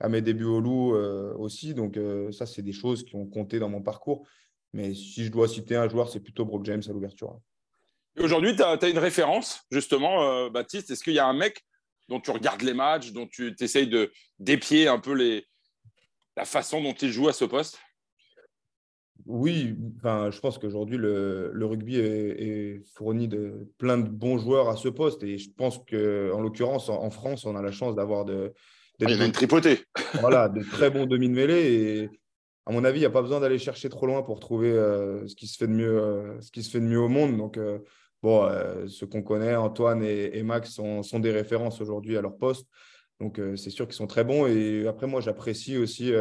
à 0.00 0.08
mes 0.08 0.20
débuts 0.20 0.44
au 0.44 0.60
Loup 0.60 0.94
euh, 0.94 1.32
aussi. 1.36 1.72
Donc, 1.72 1.98
ça, 2.32 2.46
c'est 2.46 2.62
des 2.62 2.72
choses 2.72 3.04
qui 3.04 3.14
ont 3.14 3.26
compté 3.26 3.60
dans 3.60 3.68
mon 3.68 3.80
parcours. 3.80 4.26
Mais 4.72 4.92
si 4.92 5.24
je 5.24 5.30
dois 5.30 5.48
citer 5.48 5.76
un 5.76 5.88
joueur, 5.88 6.10
c'est 6.10 6.20
plutôt 6.20 6.44
Brock 6.44 6.64
James 6.66 6.82
à 6.86 6.92
l'ouverture. 6.92 7.38
Aujourd'hui, 8.18 8.56
tu 8.56 8.62
as, 8.62 8.88
une 8.88 8.98
référence, 8.98 9.62
justement, 9.70 10.50
Baptiste. 10.50 10.90
Est-ce 10.90 11.04
qu'il 11.04 11.14
y 11.14 11.20
a 11.20 11.26
un 11.26 11.32
mec 11.32 11.64
dont 12.08 12.20
tu 12.20 12.32
regardes 12.32 12.62
les 12.62 12.74
matchs, 12.74 13.12
dont 13.12 13.28
tu 13.28 13.54
essayes 13.60 13.86
de 13.86 14.10
dépier 14.40 14.88
un 14.88 14.98
peu 14.98 15.14
la 16.36 16.44
façon 16.44 16.82
dont 16.82 16.94
il 16.94 17.10
joue 17.10 17.28
à 17.28 17.32
ce 17.32 17.44
poste? 17.44 17.78
Oui, 19.26 19.76
enfin, 19.98 20.30
je 20.30 20.40
pense 20.40 20.58
qu'aujourd'hui, 20.58 20.96
le, 20.96 21.52
rugby 21.62 21.96
est, 21.96 22.82
fourni 22.94 23.28
de 23.28 23.68
plein 23.78 23.98
de 23.98 24.08
bons 24.08 24.38
joueurs 24.38 24.68
à 24.68 24.76
ce 24.76 24.88
poste. 24.88 25.22
Et 25.22 25.38
je 25.38 25.50
pense 25.50 25.78
qu'en 25.78 26.40
l'occurrence, 26.40 26.88
en, 26.88 27.10
France, 27.10 27.44
on 27.44 27.56
a 27.56 27.62
la 27.62 27.72
chance 27.72 27.94
d'avoir 27.94 28.24
de, 28.24 28.52
ah, 29.04 29.12
une 29.12 29.32
tripotée. 29.32 29.80
voilà, 30.20 30.48
de 30.48 30.62
très 30.62 30.90
bons 30.90 31.06
demi 31.06 31.28
de 31.28 31.34
mêlée. 31.34 31.74
Et 31.74 32.10
à 32.66 32.72
mon 32.72 32.84
avis, 32.84 32.98
il 32.98 33.02
n'y 33.02 33.06
a 33.06 33.10
pas 33.10 33.22
besoin 33.22 33.40
d'aller 33.40 33.58
chercher 33.58 33.88
trop 33.88 34.06
loin 34.06 34.22
pour 34.22 34.40
trouver 34.40 34.70
euh, 34.70 35.26
ce, 35.26 35.34
qui 35.34 35.46
se 35.46 35.56
fait 35.58 35.66
de 35.66 35.72
mieux, 35.72 36.00
euh, 36.00 36.40
ce 36.40 36.50
qui 36.50 36.62
se 36.62 36.70
fait 36.70 36.80
de 36.80 36.86
mieux 36.86 37.00
au 37.00 37.08
monde. 37.08 37.36
Donc, 37.36 37.58
euh, 37.58 37.78
bon, 38.22 38.48
ceux 38.88 39.06
qu'on 39.06 39.22
connaît, 39.22 39.56
Antoine 39.56 40.02
et, 40.02 40.42
Max, 40.42 40.70
sont, 40.70 41.02
sont, 41.02 41.18
des 41.18 41.32
références 41.32 41.80
aujourd'hui 41.80 42.16
à 42.16 42.22
leur 42.22 42.36
poste. 42.36 42.66
Donc, 43.20 43.40
c'est 43.56 43.70
sûr 43.70 43.86
qu'ils 43.86 43.96
sont 43.96 44.06
très 44.06 44.24
bons. 44.24 44.46
Et 44.46 44.86
après, 44.86 45.06
moi, 45.06 45.20
j'apprécie 45.20 45.76
aussi 45.76 46.12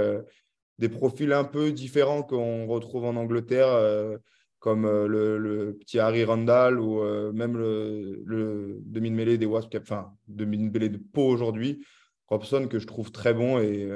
des 0.80 0.90
profils 0.90 1.32
un 1.34 1.44
peu 1.44 1.72
différents 1.72 2.24
qu'on 2.24 2.68
retrouve 2.68 3.06
en 3.06 3.16
Angleterre, 3.16 3.68
euh, 3.68 4.18
comme 4.60 4.86
euh, 4.86 5.08
le, 5.08 5.78
petit 5.80 6.00
Harry 6.00 6.24
Randall 6.24 6.80
ou 6.80 7.02
euh, 7.02 7.32
même 7.32 7.58
le, 7.58 8.80
demi-mêlée 8.86 9.38
des 9.38 9.46
Wasps, 9.46 9.76
enfin, 9.82 10.14
demi-mêlée 10.28 10.90
de 10.90 10.98
Pau 10.98 11.28
aujourd'hui. 11.28 11.84
Robson 12.28 12.68
que 12.68 12.78
je 12.78 12.86
trouve 12.86 13.12
très 13.12 13.34
bon 13.34 13.58
et, 13.60 13.90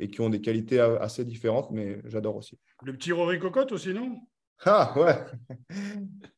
et, 0.00 0.08
qui 0.08 0.20
ont 0.20 0.28
des 0.28 0.40
qualités 0.40 0.80
assez 0.80 1.24
différentes, 1.24 1.70
mais 1.70 2.00
j'adore 2.06 2.34
aussi. 2.34 2.58
Le 2.82 2.92
petit 2.92 3.12
Rory 3.12 3.38
Cocotte 3.38 3.70
aussi, 3.70 3.94
non? 3.94 4.16
Ah 4.64 4.92
ouais 4.98 5.14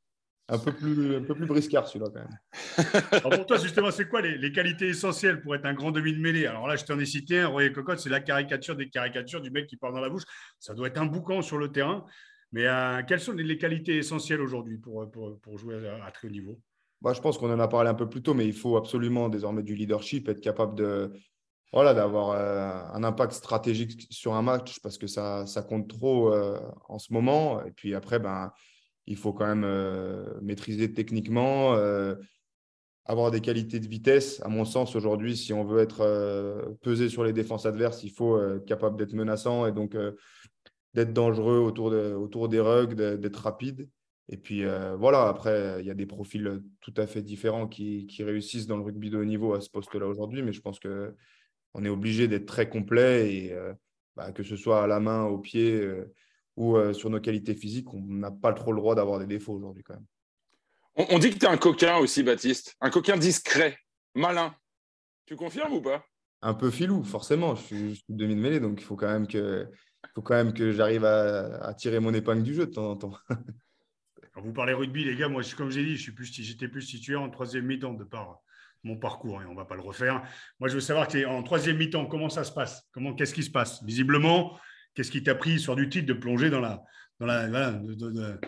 un 0.49 0.59
peu 0.59 0.73
plus, 0.73 1.17
un 1.17 1.23
peu 1.23 1.35
plus 1.35 1.47
briscard 1.47 1.87
celui-là 1.87 2.11
quand 2.12 2.21
même. 2.21 3.21
pour 3.37 3.47
toi, 3.47 3.59
justement, 3.59 3.90
c'est 3.90 4.09
quoi 4.09 4.23
les, 4.23 4.52
qualités 4.52 4.88
essentielles 4.88 5.40
pour 5.43 5.55
être 5.55 5.67
un 5.67 5.75
grand 5.75 5.90
demi 5.90 6.14
de 6.14 6.21
mêlée? 6.21 6.47
Alors 6.47 6.67
là, 6.67 6.76
je 6.76 6.85
t'en 6.85 6.99
ai 6.99 7.05
cité 7.05 7.40
un, 7.40 7.49
Royer 7.49 7.73
Cocotte, 7.73 7.99
c'est 7.99 8.09
la 8.09 8.21
caricature 8.21 8.75
des 8.75 8.88
caricatures 8.88 9.40
du 9.40 9.50
mec 9.50 9.67
qui 9.67 9.76
parle 9.76 9.95
dans 9.95 10.00
la 10.00 10.09
bouche. 10.09 10.25
Ça 10.59 10.75
doit 10.75 10.88
être 10.88 10.99
un 10.99 11.07
boucan 11.07 11.43
sur 11.43 11.59
le 11.59 11.71
terrain. 11.71 12.05
Mais 12.52 12.67
euh, 12.67 13.02
quelles 13.07 13.21
sont 13.21 13.33
les, 13.33 13.59
qualités 13.59 13.99
essentielles 13.99 14.40
aujourd'hui 14.40 14.78
pour, 14.78 15.11
pour, 15.11 15.59
jouer 15.59 15.76
à, 16.02 16.11
très 16.11 16.28
haut 16.28 16.31
niveau? 16.31 16.59
Bah, 17.02 17.12
Je 17.12 17.21
pense 17.21 17.37
qu'on 17.37 17.52
en 17.52 17.61
a 17.61 17.69
parlé 17.69 17.90
un 17.90 17.95
peu 17.95 18.09
plus 18.09 18.23
tôt, 18.23 18.33
mais 18.33 18.47
il 18.47 18.55
faut 18.55 18.76
absolument 18.76 19.28
désormais 19.28 19.62
du 19.62 19.75
leadership, 19.75 20.31
être 20.31 20.40
capable 20.40 20.75
de, 20.75 21.12
voilà, 21.75 21.93
d'avoir 21.93 22.31
euh, 22.31 22.97
un 22.97 23.05
impact 23.05 23.33
stratégique 23.33 24.07
sur 24.11 24.35
un 24.35 24.43
match 24.43 24.81
parce 24.81 24.97
que 24.97 25.07
ça, 25.07 25.45
ça 25.45 25.61
compte 25.61 25.88
trop 25.88 26.33
euh, 26.33 26.59
en 26.88 26.99
ce 26.99 27.12
moment. 27.12 27.62
Et 27.64 27.71
puis 27.71 27.95
après, 27.95 28.19
ben, 28.19 28.50
il 29.09 29.17
faut 29.17 29.33
quand 29.33 29.47
même 29.47 29.65
euh, 29.65 30.27
maîtriser 30.43 30.93
techniquement, 30.93 31.75
euh, 31.75 32.15
avoir 33.07 33.31
des 33.31 33.41
qualités 33.41 33.81
de 33.81 33.88
vitesse. 33.88 34.41
À 34.45 34.49
mon 34.49 34.67
sens, 34.67 34.95
aujourd'hui, 34.95 35.35
si 35.35 35.55
on 35.55 35.65
veut 35.65 35.81
être 35.81 36.03
euh, 36.03 36.75
pesé 36.83 37.09
sur 37.09 37.25
les 37.25 37.33
défenses 37.33 37.65
adverses, 37.65 38.05
il 38.05 38.11
faut 38.11 38.41
être 38.41 38.67
capable 38.67 38.99
d'être 38.99 39.15
menaçant 39.15 39.67
et 39.67 39.73
donc 39.73 39.97
d'être 40.93 41.15
dangereux 41.15 41.59
autour, 41.59 41.87
autour 41.87 42.50
des 42.50 42.61
rugs, 42.61 42.95
d'être 42.95 43.37
rapide. 43.37 43.88
Et 44.29 44.37
puis 44.37 44.62
voilà, 44.99 45.27
après, 45.27 45.79
il 45.81 45.87
y 45.87 45.91
a 45.91 45.95
des 45.95 46.05
profils 46.05 46.62
tout 46.83 46.93
à 46.99 47.07
fait 47.07 47.23
différents 47.23 47.67
qui, 47.67 48.07
réussissent 48.21 48.67
dans 48.67 48.77
le 48.77 48.83
rugby 48.83 49.09
de 49.09 49.17
haut 49.17 49.25
niveau 49.25 49.55
à 49.55 49.62
ce 49.62 49.71
poste-là 49.71 50.07
aujourd'hui, 50.07 50.43
mais 50.43 50.53
je 50.53 50.61
pense 50.61 50.79
qu'on 50.79 51.85
est 51.85 51.88
obligé 51.88 52.29
d'être 52.29 52.45
très 52.45 52.69
complet 52.69 53.35
et 53.35 53.57
bah, 54.17 54.33
que 54.33 54.43
ce 54.43 54.57
soit 54.57 54.83
à 54.85 54.87
la 54.87 55.00
main, 55.00 55.25
au 55.25 55.38
pied 55.38 55.83
ou 56.59 56.77
euh, 56.77 56.93
sur 56.93 57.09
nos 57.09 57.21
qualités 57.21 57.55
physiques, 57.55 57.95
on 57.95 58.00
n'a 58.00 58.33
pas 58.33 58.53
trop 58.53 58.73
le 58.73 58.81
droit 58.81 58.97
d'avoir 58.97 59.21
des 59.21 59.27
défauts 59.27 59.55
aujourd'hui 59.55 59.85
quand 59.85 59.95
même. 59.95 60.07
On, 60.97 61.21
dit 61.21 61.31
que 61.31 61.38
tu 61.38 61.47
es 61.47 61.49
un 61.49 61.57
coquin 61.57 61.99
aussi, 61.99 62.25
Baptiste. 62.25 62.75
Un 62.81 62.91
coquin 62.91 63.17
discret, 63.17 63.79
malin. 64.17 64.53
Tu 65.27 65.37
confirmes 65.37 65.75
ou 65.75 65.81
pas? 65.81 66.05
Un 66.43 66.55
peu 66.55 66.73
filou, 66.73 67.05
forcément. 67.05 67.55
Je 67.55 67.62
suis, 67.62 68.05
demi 68.09 68.35
de 68.35 68.41
mêlée, 68.41 68.59
donc 68.59 68.81
il 68.81 68.85
faut 68.85 68.97
quand 68.97 69.07
même 69.07 69.29
que, 69.29 69.69
faut 70.17 70.23
quand 70.23 70.35
même 70.35 70.53
que 70.53 70.73
j'arrive 70.73 71.05
à, 71.05 71.73
tirer 71.75 72.00
mon 72.00 72.12
épingle 72.12 72.43
du 72.43 72.55
jeu 72.55 72.67
de 72.67 72.73
temps 72.73 72.91
en 72.91 72.97
temps. 72.97 73.15
Quand 74.35 74.43
vous 74.43 74.53
parlez 74.53 74.73
rugby, 74.73 75.05
les 75.05 75.15
gars, 75.15 75.29
moi, 75.29 75.43
comme 75.57 75.71
j'ai 75.71 75.85
dit, 75.85 75.97
j'étais 75.97 76.12
plus, 76.12 76.69
plus 76.69 76.83
situé 76.83 77.15
en 77.15 77.31
troisième 77.31 77.67
mi-temps 77.67 77.95
de 77.95 78.03
par 78.03 78.41
mon 78.83 78.97
parcours 78.97 79.41
et 79.43 79.47
on 79.47 79.53
ne 79.53 79.57
va 79.57 79.65
pas 79.65 79.77
le 79.77 79.83
refaire. 79.83 80.23
Moi, 80.59 80.69
je 80.69 80.75
veux 80.75 80.81
savoir 80.81 81.07
en 81.29 81.43
troisième 81.45 81.77
mi-temps, 81.77 82.07
comment 82.07 82.29
ça 82.29 82.43
se 82.43 82.53
passe? 82.53 82.88
Comment, 82.93 83.15
Qu'est-ce 83.15 83.35
qui 83.35 83.45
se 83.45 83.50
passe? 83.50 83.85
Visiblement, 83.85 84.59
qu'est-ce 84.99 85.12
qui 85.12 85.23
t'a 85.23 85.37
pris 85.37 85.61
sur 85.61 85.76
du 85.76 85.88
titre 85.88 86.07
de 86.07 86.12
plonger 86.12 86.50
dans 86.50 86.59
la, 86.59 86.83
dans 87.21 87.26
la, 87.26 87.81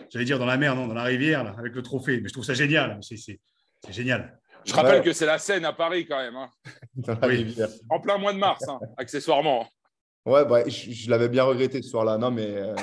j'allais 0.09 0.25
dire 0.25 0.37
dans 0.37 0.45
la 0.45 0.57
mer, 0.57 0.75
non, 0.75 0.85
dans 0.85 0.93
la 0.93 1.03
rivière, 1.03 1.57
avec 1.57 1.73
le 1.73 1.81
trophée. 1.81 2.19
Mais 2.19 2.27
je 2.27 2.33
trouve 2.33 2.43
ça 2.43 2.53
génial. 2.53 2.99
C'est 3.01 3.39
génial. 3.89 4.37
Je 4.65 4.73
rappelle 4.73 5.01
que 5.01 5.13
c'est 5.13 5.25
la 5.25 5.39
Seine 5.39 5.63
à 5.63 5.71
Paris 5.71 6.05
quand 6.05 6.17
même. 6.17 6.35
Hein. 6.35 6.49
En 7.89 8.01
plein 8.01 8.17
mois 8.17 8.33
de 8.33 8.37
mars, 8.37 8.67
hein, 8.67 8.79
accessoirement. 8.97 9.65
Ouais, 10.25 10.43
bah, 10.43 10.67
je, 10.67 11.09
l'avais 11.09 11.29
bien 11.29 11.45
regretté 11.45 11.81
ce 11.81 11.89
soir-là. 11.89 12.17
Non, 12.17 12.31
mais 12.31 12.47
euh, 12.47 12.75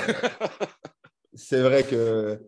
c'est 1.35 1.61
vrai 1.61 1.83
que 1.83 2.41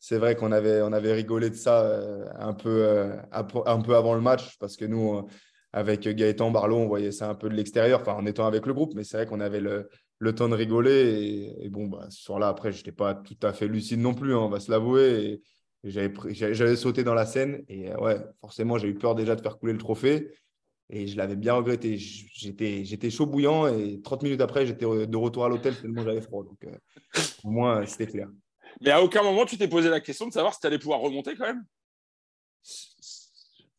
c'est 0.00 0.18
vrai 0.18 0.34
qu'on 0.34 0.50
avait, 0.50 0.82
on 0.82 0.92
avait 0.92 1.12
rigolé 1.12 1.48
de 1.48 1.54
ça 1.54 1.82
euh, 1.82 2.26
un, 2.40 2.54
peu, 2.54 2.84
euh, 2.84 3.16
un 3.30 3.44
peu 3.80 3.94
avant 3.94 4.14
le 4.14 4.20
match 4.20 4.58
parce 4.58 4.76
que 4.76 4.84
nous, 4.84 5.28
avec 5.72 6.08
Gaëtan 6.08 6.50
Barlow, 6.50 6.76
on 6.76 6.88
voyait 6.88 7.12
ça 7.12 7.30
un 7.30 7.36
peu 7.36 7.48
de 7.48 7.54
l'extérieur, 7.54 8.00
enfin 8.00 8.14
en 8.14 8.26
étant 8.26 8.46
avec 8.46 8.66
le 8.66 8.74
groupe, 8.74 8.94
mais 8.96 9.04
c'est 9.04 9.16
vrai 9.16 9.26
qu'on 9.26 9.40
avait 9.40 9.60
le, 9.60 9.88
le, 10.18 10.34
temps 10.34 10.48
de 10.48 10.54
rigoler. 10.54 11.54
Et, 11.60 11.68
bon, 11.68 11.86
bah, 11.86 12.06
ce 12.10 12.22
soir-là, 12.22 12.48
après, 12.48 12.72
je 12.72 12.78
n'étais 12.78 12.92
pas 12.92 13.14
tout 13.14 13.38
à 13.42 13.52
fait 13.52 13.68
lucide 13.68 14.00
non 14.00 14.14
plus, 14.14 14.34
hein, 14.34 14.38
on 14.38 14.48
va 14.48 14.60
se 14.60 14.70
l'avouer. 14.70 15.42
J'avais 15.84 16.76
sauté 16.76 17.04
dans 17.04 17.14
la 17.14 17.26
scène 17.26 17.64
et 17.68 17.94
ouais, 17.94 18.18
forcément, 18.40 18.76
j'ai 18.76 18.88
eu 18.88 18.94
peur 18.94 19.14
déjà 19.14 19.36
de 19.36 19.40
faire 19.40 19.58
couler 19.58 19.72
le 19.72 19.78
trophée. 19.78 20.32
Et 20.88 21.06
je 21.06 21.16
l'avais 21.16 21.36
bien 21.36 21.54
regretté. 21.54 21.96
J'étais, 21.98 23.10
chaud 23.10 23.26
bouillant 23.26 23.66
et 23.66 24.00
30 24.02 24.22
minutes 24.22 24.40
après, 24.40 24.66
j'étais 24.66 24.84
de 24.84 25.16
retour 25.16 25.44
à 25.44 25.48
l'hôtel 25.48 25.76
tellement 25.76 26.02
j'avais 26.02 26.20
froid. 26.20 26.44
Donc, 26.44 26.64
euh, 26.64 27.22
au 27.44 27.50
moins, 27.50 27.84
c'était 27.86 28.06
clair. 28.06 28.28
Mais 28.80 28.90
à 28.90 29.02
aucun 29.02 29.22
moment, 29.22 29.44
tu 29.46 29.56
t'es 29.56 29.68
posé 29.68 29.88
la 29.88 30.00
question 30.00 30.26
de 30.26 30.32
savoir 30.32 30.54
si 30.54 30.60
tu 30.60 30.66
allais 30.66 30.78
pouvoir 30.78 31.00
remonter 31.00 31.34
quand 31.34 31.46
même? 31.46 31.64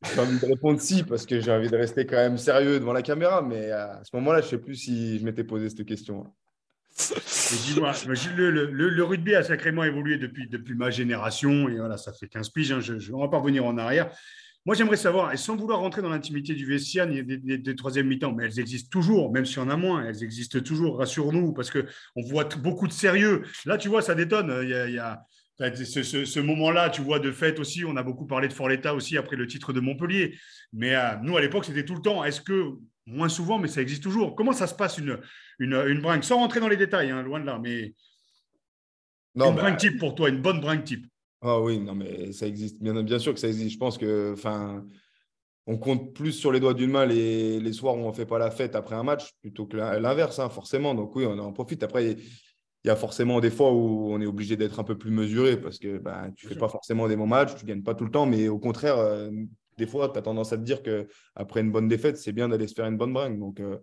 J'ai 0.03 0.19
envie 0.19 0.39
de 0.39 0.45
répondre 0.45 0.79
si, 0.79 1.03
parce 1.03 1.25
que 1.25 1.39
j'ai 1.39 1.51
envie 1.51 1.69
de 1.69 1.75
rester 1.75 2.05
quand 2.05 2.17
même 2.17 2.37
sérieux 2.37 2.79
devant 2.79 2.93
la 2.93 3.01
caméra. 3.01 3.41
Mais 3.41 3.71
à 3.71 4.01
ce 4.03 4.15
moment-là, 4.17 4.41
je 4.41 4.45
ne 4.45 4.49
sais 4.51 4.57
plus 4.59 4.75
si 4.75 5.19
je 5.19 5.25
m'étais 5.25 5.43
posé 5.43 5.69
cette 5.69 5.85
question. 5.85 6.25
Dis-moi, 7.65 7.93
le, 8.05 9.03
rugby 9.03 9.35
a 9.35 9.43
sacrément 9.43 9.83
évolué 9.83 10.17
depuis, 10.17 10.75
ma 10.75 10.91
génération. 10.91 11.67
Et 11.69 11.77
voilà, 11.77 11.97
ça 11.97 12.13
fait 12.13 12.27
15 12.27 12.49
piges. 12.49 12.71
Hein, 12.71 12.79
je 12.79 12.93
ne 12.93 12.99
vais 12.99 13.29
pas 13.29 13.37
revenir 13.37 13.65
en 13.65 13.77
arrière. 13.77 14.11
Moi, 14.65 14.75
j'aimerais 14.75 14.97
savoir, 14.97 15.31
et 15.31 15.37
sans 15.37 15.55
vouloir 15.55 15.79
rentrer 15.79 16.01
dans 16.01 16.09
l'intimité 16.09 16.53
du 16.53 16.65
vestiaire 16.65 17.07
des, 17.07 17.23
des, 17.23 17.57
des 17.57 17.75
troisième 17.75 18.07
mi-temps, 18.07 18.33
mais 18.33 18.43
elles 18.43 18.59
existent 18.59 18.89
toujours, 18.91 19.31
même 19.31 19.45
s'il 19.45 19.59
y 19.59 19.61
en 19.61 19.69
a 19.69 19.77
moins, 19.77 20.03
elles 20.03 20.23
existent 20.23 20.59
toujours, 20.59 20.97
rassure-nous, 20.97 21.53
parce 21.53 21.71
qu'on 21.71 22.21
voit 22.25 22.43
beaucoup 22.61 22.85
de 22.85 22.91
sérieux. 22.91 23.43
Là, 23.65 23.77
tu 23.77 23.87
vois, 23.87 24.01
ça 24.01 24.13
détonne. 24.13 24.67
Y 24.67 24.99
a, 24.99 25.23
ce, 25.59 26.39
moment-là, 26.39 26.89
tu 26.89 27.01
vois, 27.01 27.19
de 27.19 27.31
fête 27.31 27.59
aussi. 27.59 27.83
On 27.85 27.95
a 27.95 28.03
beaucoup 28.03 28.25
parlé 28.25 28.47
de 28.47 28.53
Fort-l'État 28.53 28.93
aussi 28.93 29.17
après 29.17 29.35
le 29.35 29.47
titre 29.47 29.73
de 29.73 29.79
Montpellier. 29.79 30.35
Mais 30.73 30.95
euh, 30.95 31.15
nous, 31.23 31.35
à 31.37 31.41
l'époque, 31.41 31.65
c'était 31.65 31.85
tout 31.85 31.95
le 31.95 32.01
temps. 32.01 32.23
Est-ce 32.23 32.41
que, 32.41 32.73
moins 33.05 33.29
souvent, 33.29 33.57
mais 33.57 33.67
ça 33.67 33.81
existe 33.81 34.03
toujours, 34.03 34.35
comment 34.35 34.53
ça 34.53 34.67
se 34.67 34.75
passe 34.75 34.97
une, 34.97 35.19
une, 35.59 35.73
une 35.87 36.01
brinque? 36.01 36.23
Sans 36.23 36.37
rentrer 36.37 36.59
dans 36.59 36.67
les 36.67 36.77
détails, 36.77 37.09
hein, 37.09 37.23
loin 37.23 37.39
de 37.39 37.45
là, 37.45 37.59
mais 37.61 37.93
non, 39.35 39.49
une 39.49 39.55
bah... 39.55 39.61
brinque 39.63 39.77
type 39.77 39.99
pour 39.99 40.15
toi, 40.15 40.29
une 40.29 40.41
bonne 40.41 40.59
brinque 40.59 40.83
type. 40.83 41.05
Ah 41.41 41.61
oui, 41.61 41.79
non, 41.79 41.95
mais 41.95 42.31
ça 42.31 42.47
existe. 42.47 42.81
Bien, 42.81 43.01
bien 43.03 43.19
sûr 43.19 43.33
que 43.33 43.39
ça 43.39 43.47
existe. 43.47 43.73
Je 43.73 43.77
pense 43.77 43.97
que, 43.97 44.33
enfin, 44.33 44.83
on 45.67 45.77
compte 45.77 46.13
plus 46.13 46.31
sur 46.31 46.51
les 46.51 46.59
doigts 46.59 46.73
d'une 46.73 46.89
main 46.89 47.05
les, 47.05 47.59
les 47.59 47.73
soirs 47.73 47.95
où 47.95 47.99
on 47.99 48.09
ne 48.09 48.15
fait 48.15 48.25
pas 48.25 48.39
la 48.39 48.49
fête 48.49 48.75
après 48.75 48.95
un 48.95 49.03
match 49.03 49.33
plutôt 49.41 49.67
que 49.67 49.77
l'inverse, 49.77 50.39
hein, 50.39 50.49
forcément. 50.49 50.95
Donc 50.95 51.15
oui, 51.15 51.25
on 51.27 51.37
en 51.37 51.53
profite. 51.53 51.83
Après, 51.83 52.17
il 52.83 52.87
y 52.87 52.91
a 52.91 52.95
forcément 52.95 53.39
des 53.39 53.49
fois 53.49 53.71
où 53.73 54.11
on 54.11 54.21
est 54.21 54.25
obligé 54.25 54.55
d'être 54.55 54.79
un 54.79 54.83
peu 54.83 54.97
plus 54.97 55.11
mesuré 55.11 55.59
parce 55.59 55.79
que 55.79 55.97
ben, 55.97 56.31
tu 56.35 56.45
ne 56.45 56.53
fais 56.53 56.57
pas 56.57 56.69
forcément 56.69 57.07
des 57.07 57.15
bons 57.15 57.27
matchs, 57.27 57.55
tu 57.55 57.65
ne 57.65 57.69
gagnes 57.69 57.83
pas 57.83 57.95
tout 57.95 58.05
le 58.05 58.11
temps, 58.11 58.25
mais 58.25 58.47
au 58.47 58.59
contraire, 58.59 58.97
euh, 58.97 59.29
des 59.77 59.87
fois, 59.87 60.09
tu 60.09 60.17
as 60.17 60.21
tendance 60.21 60.53
à 60.53 60.57
te 60.57 60.63
dire 60.63 60.81
qu'après 60.83 61.61
une 61.61 61.71
bonne 61.71 61.87
défaite, 61.87 62.17
c'est 62.17 62.31
bien 62.31 62.49
d'aller 62.49 62.67
se 62.67 62.73
faire 62.73 62.85
une 62.85 62.97
bonne 62.97 63.13
bringue. 63.13 63.39
Donc, 63.39 63.59
euh, 63.59 63.77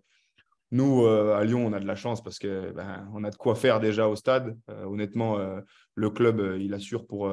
nous, 0.71 1.05
euh, 1.05 1.37
à 1.37 1.45
Lyon, 1.45 1.67
on 1.67 1.73
a 1.73 1.81
de 1.81 1.87
la 1.87 1.95
chance 1.95 2.23
parce 2.23 2.39
que 2.39 2.73
ben, 2.73 3.09
on 3.15 3.25
a 3.25 3.31
de 3.31 3.37
quoi 3.37 3.55
faire 3.55 3.79
déjà 3.79 4.09
au 4.09 4.17
stade. 4.17 4.57
Honnêtement, 4.87 5.39
le 5.95 6.11
club, 6.11 6.57
il 6.59 6.75
assure 6.75 7.07
pour 7.07 7.31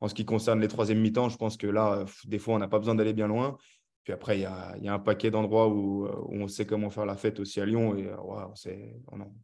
en 0.00 0.08
ce 0.08 0.14
qui 0.14 0.24
concerne 0.24 0.60
les 0.60 0.68
troisième 0.68 1.00
mi-temps. 1.00 1.28
Je 1.28 1.36
pense 1.36 1.58
que 1.58 1.66
là, 1.66 2.04
des 2.24 2.38
fois, 2.38 2.54
on 2.54 2.58
n'a 2.58 2.68
pas 2.68 2.78
besoin 2.78 2.94
d'aller 2.94 3.12
bien 3.12 3.28
loin. 3.28 3.58
Puis 4.04 4.12
après, 4.14 4.38
il 4.38 4.42
y 4.42 4.46
a, 4.46 4.74
y 4.78 4.88
a, 4.88 4.94
un 4.94 4.98
paquet 4.98 5.30
d'endroits 5.30 5.68
où, 5.68 6.08
on 6.30 6.48
sait 6.48 6.64
comment 6.64 6.88
faire 6.88 7.04
la 7.04 7.16
fête 7.16 7.40
aussi 7.40 7.60
à 7.60 7.66
Lyon. 7.66 7.94
Et 7.96 8.08
on, 8.14 8.32
en, 8.32 8.52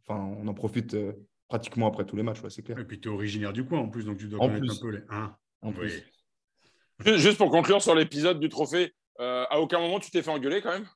enfin, 0.07 0.35
on 0.39 0.47
en 0.47 0.53
profite 0.55 0.95
pratiquement 1.49 1.87
après 1.87 2.05
tous 2.05 2.15
les 2.15 2.23
matchs, 2.23 2.39
c'est 2.49 2.63
clair. 2.63 2.79
Et 2.79 2.85
puis, 2.85 2.99
tu 2.99 3.09
es 3.09 3.11
originaire 3.11 3.51
du 3.51 3.65
coin 3.65 3.79
en 3.79 3.89
plus, 3.89 4.05
donc 4.05 4.17
tu 4.17 4.27
dois 4.27 4.39
connaître 4.39 4.73
un 4.73 4.81
peu 4.81 4.89
les. 4.91 5.01
en 5.61 5.73
plus. 5.73 6.03
Juste 7.05 7.37
pour 7.37 7.49
conclure 7.49 7.81
sur 7.81 7.95
l'épisode 7.95 8.39
du 8.39 8.47
trophée, 8.47 8.93
à 9.19 9.59
aucun 9.59 9.79
moment 9.79 9.99
tu 9.99 10.11
t'es 10.11 10.21
fait 10.21 10.31
engueuler 10.31 10.61
quand 10.61 10.71
même? 10.71 10.87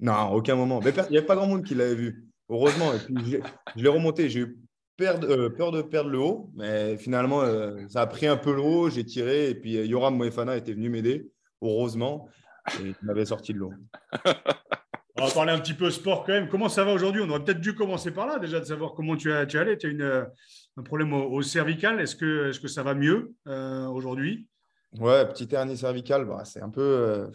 Non, 0.00 0.32
aucun 0.32 0.56
moment. 0.56 0.80
Mais 0.80 0.90
il 0.90 1.10
n'y 1.10 1.18
avait 1.18 1.26
pas 1.26 1.36
grand 1.36 1.46
monde 1.46 1.64
qui 1.64 1.74
l'avait 1.74 1.94
vu. 1.94 2.28
Heureusement. 2.48 2.92
Et 2.92 2.98
puis, 2.98 3.40
je 3.76 3.82
l'ai 3.82 3.88
remonté. 3.88 4.28
J'ai 4.28 4.40
eu 4.40 4.58
peur 4.96 5.18
de, 5.18 5.26
euh, 5.26 5.50
peur 5.50 5.72
de, 5.72 5.82
perdre 5.82 6.10
le 6.10 6.18
haut. 6.18 6.50
Mais 6.54 6.96
finalement, 6.96 7.42
euh, 7.42 7.86
ça 7.88 8.02
a 8.02 8.06
pris 8.06 8.26
un 8.26 8.36
peu 8.36 8.54
le 8.54 8.60
haut. 8.60 8.90
J'ai 8.90 9.04
tiré. 9.04 9.50
Et 9.50 9.54
puis, 9.54 9.76
euh, 9.76 9.86
Yoram 9.86 10.16
Moefana 10.16 10.56
était 10.56 10.72
venu 10.72 10.88
m'aider. 10.88 11.30
Heureusement. 11.62 12.28
Et 12.80 12.88
il 12.88 12.96
m'avait 13.02 13.26
sorti 13.26 13.54
de 13.54 13.58
l'eau. 13.58 13.72
On 15.16 15.24
va 15.24 15.30
parler 15.30 15.52
un 15.52 15.60
petit 15.60 15.74
peu 15.74 15.90
sport 15.90 16.24
quand 16.24 16.32
même. 16.32 16.48
Comment 16.48 16.68
ça 16.68 16.84
va 16.84 16.92
aujourd'hui? 16.92 17.22
On 17.24 17.30
aurait 17.30 17.44
peut-être 17.44 17.60
dû 17.60 17.74
commencer 17.74 18.10
par 18.10 18.26
là 18.26 18.38
déjà, 18.38 18.58
de 18.58 18.64
savoir 18.64 18.94
comment 18.94 19.16
tu, 19.16 19.32
as, 19.32 19.46
tu. 19.46 19.58
Tu 19.78 19.86
as 19.86 19.90
une, 19.90 20.26
un 20.76 20.82
problème 20.82 21.12
au, 21.12 21.40
cervical. 21.42 22.00
Est-ce 22.00 22.16
que, 22.16 22.50
est 22.50 22.60
que 22.60 22.68
ça 22.68 22.82
va 22.82 22.94
mieux 22.94 23.32
aujourd'hui? 23.46 24.48
Ouais, 24.98 25.26
petit 25.28 25.48
hernie 25.52 25.76
cervical, 25.76 26.24
bah, 26.24 26.44
c'est 26.44 26.62
un 26.62 26.70
peu 26.70 27.30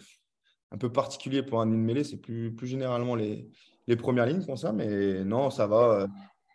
un 0.72 0.78
peu 0.78 0.92
particulier 0.92 1.42
pour 1.42 1.60
un 1.60 1.66
ligne 1.66 1.80
mêlée. 1.80 2.04
C'est 2.04 2.18
plus, 2.18 2.54
plus 2.54 2.66
généralement 2.66 3.14
les, 3.14 3.48
les 3.86 3.96
premières 3.96 4.26
lignes 4.26 4.42
font 4.42 4.56
ça, 4.56 4.72
mais 4.72 5.24
non, 5.24 5.50
ça 5.50 5.66
va. 5.66 6.06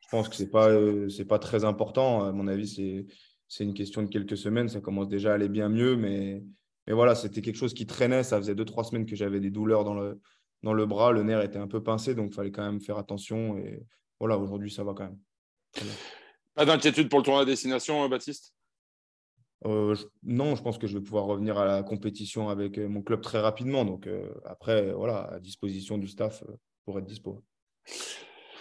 Je 0.02 0.08
pense 0.10 0.30
que 0.30 0.36
ce 0.36 0.44
n'est 0.44 0.50
pas, 0.50 0.70
euh, 0.70 1.10
pas 1.28 1.40
très 1.40 1.66
important. 1.66 2.24
À 2.24 2.32
mon 2.32 2.48
avis, 2.48 2.68
c'est, 2.68 3.06
c'est 3.48 3.64
une 3.64 3.74
question 3.74 4.04
de 4.04 4.08
quelques 4.08 4.38
semaines. 4.38 4.70
Ça 4.70 4.80
commence 4.80 5.10
déjà 5.10 5.32
à 5.32 5.34
aller 5.36 5.50
bien 5.50 5.68
mieux, 5.68 5.96
mais, 5.96 6.44
mais 6.86 6.94
voilà, 6.94 7.16
c'était 7.16 7.42
quelque 7.42 7.58
chose 7.58 7.74
qui 7.74 7.88
traînait. 7.88 8.24
Ça 8.24 8.38
faisait 8.38 8.56
deux, 8.56 8.66
trois 8.66 8.84
semaines 8.84 9.06
que 9.06 9.16
j'avais 9.16 9.40
des 9.40 9.50
douleurs 9.50 9.84
dans 9.84 9.96
le, 9.96 10.22
dans 10.66 10.74
le 10.74 10.86
bras. 10.88 11.12
Le 11.12 11.24
nerf 11.24 11.42
était 11.42 11.60
un 11.60 11.68
peu 11.68 11.82
pincé, 11.82 12.16
donc 12.16 12.32
il 12.32 12.34
fallait 12.34 12.52
quand 12.52 12.66
même 12.66 12.82
faire 12.82 12.98
attention. 12.98 13.58
Et 13.58 13.84
voilà, 14.20 14.38
aujourd'hui, 14.38 14.72
ça 14.72 14.84
va 14.84 14.94
quand 14.94 15.06
même. 15.06 15.20
Pas 16.56 16.66
d'inquiétude 16.66 17.08
pour 17.08 17.20
le 17.20 17.24
tournoi 17.24 17.44
à 17.44 17.46
destination, 17.46 18.10
Baptiste? 18.10 18.54
Euh, 19.66 19.96
non, 20.24 20.56
je 20.56 20.64
pense 20.64 20.78
que 20.78 20.88
je 20.88 20.98
vais 20.98 21.04
pouvoir 21.04 21.26
revenir 21.26 21.58
à 21.58 21.66
la 21.66 21.84
compétition 21.84 22.50
avec 22.50 22.78
euh, 22.78 22.88
mon 22.88 23.02
club 23.02 23.22
très 23.22 23.40
rapidement. 23.40 23.86
Donc 23.86 24.08
euh, 24.08 24.30
après, 24.46 24.92
voilà, 24.92 25.34
à 25.34 25.40
disposition 25.40 25.98
du 25.98 26.08
staff 26.08 26.44
pour 26.84 26.98
être 26.98 27.06
dispo. 27.06 27.44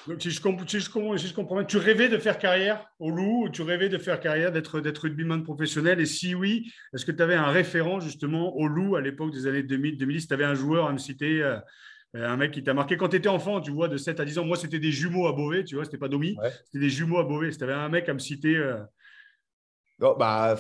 Donc, 0.07 0.21
si 0.21 0.31
je, 0.31 0.40
comprends, 0.40 0.67
si, 0.67 0.79
je 0.79 1.35
comprends, 1.35 1.57
bien, 1.57 1.64
tu 1.64 1.79
rêvais 1.79 2.11
de 2.11 2.19
faire 2.19 2.38
carrière 2.38 2.87
au 2.99 3.11
Loup, 3.11 3.49
tu 3.51 3.62
rêvais 3.62 3.88
de 3.88 3.97
faire 3.97 4.21
carrière, 4.21 4.53
d'être, 4.53 4.81
d'être 4.81 4.99
rugbyman 4.99 5.43
professionnel? 5.43 5.99
Et 5.99 6.05
si 6.05 6.35
oui, 6.35 6.71
est-ce 6.93 7.07
que 7.07 7.12
tu 7.12 7.23
avais 7.23 7.37
un 7.37 7.49
référent 7.49 8.01
justement 8.01 8.55
au 8.55 8.67
Loup 8.69 8.97
à 8.97 9.01
l'époque 9.01 9.33
des 9.33 9.47
années 9.47 9.62
2000, 9.62 9.97
2010 9.97 10.29
Tu 10.29 10.35
avais 10.35 10.45
un 10.45 10.55
joueur 10.55 10.88
à 10.88 10.93
me 10.93 10.99
citer, 10.99 11.43
un 12.14 12.37
mec 12.37 12.53
qui 12.53 12.62
t'a 12.62 12.74
marqué 12.74 12.96
quand 12.96 13.09
tu 13.09 13.16
étais 13.16 13.29
enfant, 13.29 13.61
tu 13.61 13.70
vois, 13.70 13.88
de 13.88 13.96
7 13.96 14.20
à 14.20 14.24
10 14.24 14.38
ans. 14.38 14.44
Moi, 14.44 14.57
c'était 14.57 14.79
des 14.79 14.92
jumeaux 14.92 15.27
à 15.27 15.33
Beauvais, 15.33 15.64
tu 15.64 15.74
vois, 15.74 15.85
c'était 15.85 15.98
pas 15.98 16.09
Domi, 16.09 16.37
c'était 16.64 16.79
des 16.79 16.90
jumeaux 16.90 17.18
à 17.18 17.24
Beauvais. 17.24 17.50
Si 17.50 17.59
tu 17.59 17.64
avais 17.64 17.72
un 17.72 17.88
mec 17.88 18.09
à 18.09 18.14
me 18.14 18.18
citer. 18.18 18.61
Oh, 20.00 20.14
bah, 20.18 20.57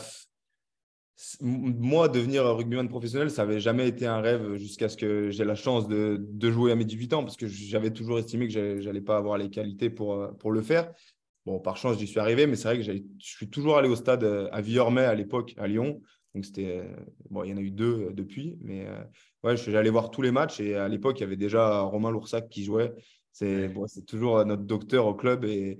moi, 1.40 2.08
devenir 2.08 2.44
rugbyman 2.44 2.88
professionnel, 2.88 3.30
ça 3.30 3.44
n'avait 3.44 3.60
jamais 3.60 3.88
été 3.88 4.06
un 4.06 4.20
rêve 4.20 4.56
jusqu'à 4.56 4.88
ce 4.88 4.96
que 4.96 5.30
j'ai 5.30 5.44
la 5.44 5.54
chance 5.54 5.86
de, 5.86 6.18
de, 6.20 6.50
jouer 6.50 6.72
à 6.72 6.74
mes 6.74 6.84
18 6.84 7.12
ans, 7.14 7.22
parce 7.22 7.36
que 7.36 7.46
j'avais 7.46 7.92
toujours 7.92 8.18
estimé 8.18 8.48
que 8.48 8.52
je 8.52 8.84
n'allais 8.84 9.00
pas 9.00 9.16
avoir 9.16 9.38
les 9.38 9.48
qualités 9.48 9.90
pour, 9.90 10.14
euh, 10.14 10.32
pour 10.32 10.50
le 10.50 10.60
faire. 10.60 10.92
Bon, 11.46 11.60
par 11.60 11.76
chance, 11.76 11.98
j'y 11.98 12.06
suis 12.06 12.18
arrivé, 12.18 12.46
mais 12.46 12.56
c'est 12.56 12.68
vrai 12.68 12.78
que 12.78 12.82
je 12.82 13.00
suis 13.18 13.48
toujours 13.48 13.76
allé 13.76 13.88
au 13.88 13.96
stade 13.96 14.24
euh, 14.24 14.48
à 14.50 14.60
Villormet 14.60 15.04
à 15.04 15.14
l'époque, 15.14 15.54
à 15.56 15.68
Lyon. 15.68 16.00
Donc, 16.34 16.44
c'était. 16.44 16.80
Euh, 16.80 16.96
bon, 17.30 17.44
il 17.44 17.50
y 17.50 17.54
en 17.54 17.58
a 17.58 17.60
eu 17.60 17.70
deux 17.70 18.10
depuis, 18.12 18.58
mais 18.60 18.86
ouais, 19.44 19.56
j'allais 19.56 19.90
voir 19.90 20.10
tous 20.10 20.22
les 20.22 20.32
matchs 20.32 20.60
et 20.60 20.74
à 20.74 20.88
l'époque, 20.88 21.18
il 21.18 21.22
y 21.22 21.24
avait 21.24 21.36
déjà 21.36 21.80
Romain 21.80 22.10
Loursac 22.10 22.48
qui 22.48 22.64
jouait. 22.64 22.92
C'est 23.32 23.68
bon, 23.68 23.86
toujours 24.06 24.44
notre 24.44 24.62
docteur 24.62 25.06
au 25.06 25.14
club 25.14 25.44
et, 25.44 25.78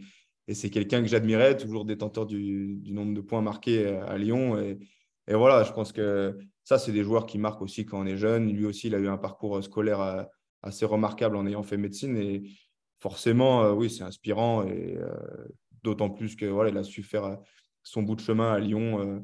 et 0.49 0.55
c'est 0.55 0.71
quelqu'un 0.71 1.03
que 1.03 1.09
j'admirais, 1.09 1.57
toujours 1.57 1.85
détenteur 1.85 2.27
du, 2.27 2.77
du, 2.77 2.93
nombre 2.93 3.15
de 3.15 3.21
points 3.21 3.43
marqués 3.43 3.87
à 3.87 4.17
Lyon. 4.19 4.59
Et, 4.59 4.79
et 5.29 5.35
voilà, 5.35 5.65
je 5.65 5.73
pense 5.73 5.93
que 5.93 6.39
ça, 6.65 6.79
c'est 6.79 6.93
des 6.93 7.05
joueurs 7.05 7.27
qui 7.27 7.39
marquent 7.39 7.63
aussi 7.63 7.85
quand 7.85 8.01
on 8.01 8.07
est 8.07 8.17
jeune. 8.17 8.53
Lui 8.53 8.65
aussi, 8.67 8.89
il 8.89 8.95
a 8.95 8.99
eu 8.99 9.09
un 9.09 9.19
parcours 9.19 9.63
scolaire 9.63 10.01
euh, 10.01 10.23
assez 10.63 10.87
remarquable 10.87 11.37
en 11.37 11.47
ayant 11.47 11.63
fait 11.63 11.77
médecine. 11.77 12.17
Et 12.17 12.43
forcément, 12.99 13.63
euh, 13.65 13.73
oui, 13.73 13.91
c'est 13.91 14.03
inspirant. 14.03 14.65
Et 14.65 14.97
euh, 14.97 15.15
d'autant 15.83 16.11
plus 16.11 16.37
que 16.37 16.47
voilà, 16.47 16.71
il 16.71 16.79
a 16.79 16.83
su 16.83 17.03
faire 17.03 17.39
son 17.83 18.03
bout 18.03 18.17
de 18.17 18.21
chemin 18.21 18.53
à 18.53 18.59
Lyon. 18.59 19.23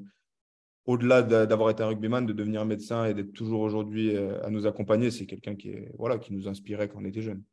Au-delà 0.87 1.23
d'avoir 1.23 1.71
été 1.71 1.83
un 1.83 1.89
rugbyman, 1.89 2.27
de 2.27 2.33
devenir 2.33 2.65
médecin 2.65 3.05
et 3.05 3.15
d'être 3.15 3.33
toujours 3.33 3.61
aujourd'hui 3.61 4.17
à 4.17 4.51
nous 4.51 4.67
accompagner, 4.67 5.11
c'est 5.11 5.27
quelqu'un 5.27 5.55
qui, 5.55 5.75
voilà, 5.99 6.19
qui 6.19 6.33
nous 6.33 6.49
inspirait 6.49 6.89
quand 6.89 7.01
on 7.01 7.05
était 7.05 7.23
jeune. 7.23 7.45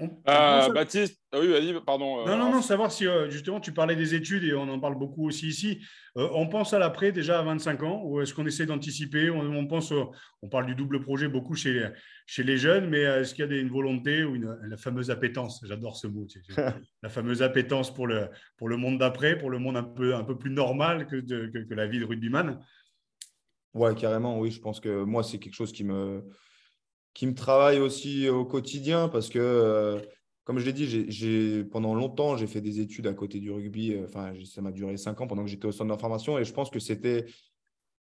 Euh, 0.00 0.72
Baptiste, 0.72 1.20
ah 1.32 1.38
oui, 1.38 1.48
vas-y, 1.48 1.78
pardon. 1.84 2.20
Euh, 2.20 2.26
non, 2.26 2.36
non, 2.38 2.50
non, 2.50 2.62
savoir 2.62 2.90
si 2.90 3.06
euh, 3.06 3.28
justement 3.28 3.60
tu 3.60 3.72
parlais 3.72 3.94
des 3.94 4.14
études 4.14 4.42
et 4.42 4.54
on 4.54 4.62
en 4.62 4.80
parle 4.80 4.98
beaucoup 4.98 5.28
aussi 5.28 5.48
ici. 5.48 5.84
on 6.16 6.48
pense 6.48 6.72
à 6.72 6.78
l'après 6.78 7.12
déjà 7.12 7.38
à 7.38 7.42
25 7.42 7.82
ans 7.82 8.02
ou 8.04 8.20
est-ce 8.20 8.32
qu'on 8.32 8.46
essaie 8.46 8.64
d'anticiper? 8.64 9.28
On, 9.28 9.66
pense, 9.66 9.92
on 10.42 10.48
parle 10.48 10.66
du 10.66 10.74
double 10.74 11.00
projet 11.00 11.28
beaucoup 11.28 11.54
chez 11.54 11.74
les, 11.74 11.88
chez 12.26 12.42
les 12.42 12.56
jeunes, 12.56 12.88
mais 12.88 13.00
est-ce 13.00 13.34
qu'il 13.34 13.44
y 13.50 13.54
a 13.54 13.60
une 13.60 13.68
volonté 13.68 14.24
ou 14.24 14.34
une, 14.34 14.58
la 14.66 14.76
fameuse 14.78 15.10
appétence? 15.10 15.62
J'adore 15.66 15.96
ce 15.96 16.06
mot, 16.06 16.26
la 17.02 17.08
fameuse 17.10 17.42
appétence 17.42 17.92
pour 17.92 18.06
le, 18.06 18.28
pour 18.56 18.70
le 18.70 18.78
monde 18.78 18.98
d'après, 18.98 19.36
pour 19.36 19.50
le 19.50 19.58
monde 19.58 19.76
un 19.76 19.84
peu, 19.84 20.14
un 20.14 20.24
peu 20.24 20.38
plus 20.38 20.50
normal 20.50 21.06
que, 21.06 21.16
que, 21.16 21.64
que 21.64 21.74
la 21.74 21.86
vie 21.86 22.00
de 22.00 22.06
rugbyman. 22.06 22.58
Ouais, 23.74 23.94
carrément, 23.94 24.38
oui. 24.38 24.50
Je 24.50 24.60
pense 24.60 24.80
que 24.80 25.02
moi, 25.04 25.22
c'est 25.22 25.38
quelque 25.38 25.54
chose 25.54 25.72
qui 25.72 25.84
me, 25.84 26.22
qui 27.14 27.26
me 27.26 27.34
travaille 27.34 27.78
aussi 27.78 28.28
au 28.28 28.44
quotidien 28.44 29.08
parce 29.08 29.28
que, 29.28 29.38
euh, 29.38 30.00
comme 30.44 30.58
je 30.58 30.64
l'ai 30.64 30.72
dit, 30.72 30.86
j'ai, 31.10 31.64
pendant 31.64 31.94
longtemps, 31.94 32.36
j'ai 32.36 32.46
fait 32.46 32.60
des 32.60 32.80
études 32.80 33.06
à 33.06 33.14
côté 33.14 33.38
du 33.38 33.50
rugby. 33.50 33.94
Euh, 33.94 34.04
enfin, 34.04 34.32
ça 34.44 34.62
m'a 34.62 34.72
duré 34.72 34.96
cinq 34.96 35.20
ans 35.20 35.26
pendant 35.26 35.44
que 35.44 35.50
j'étais 35.50 35.66
au 35.66 35.72
centre 35.72 35.90
d'information 35.90 36.38
et 36.38 36.44
je 36.44 36.52
pense 36.52 36.70
que 36.70 36.80
c'était 36.80 37.26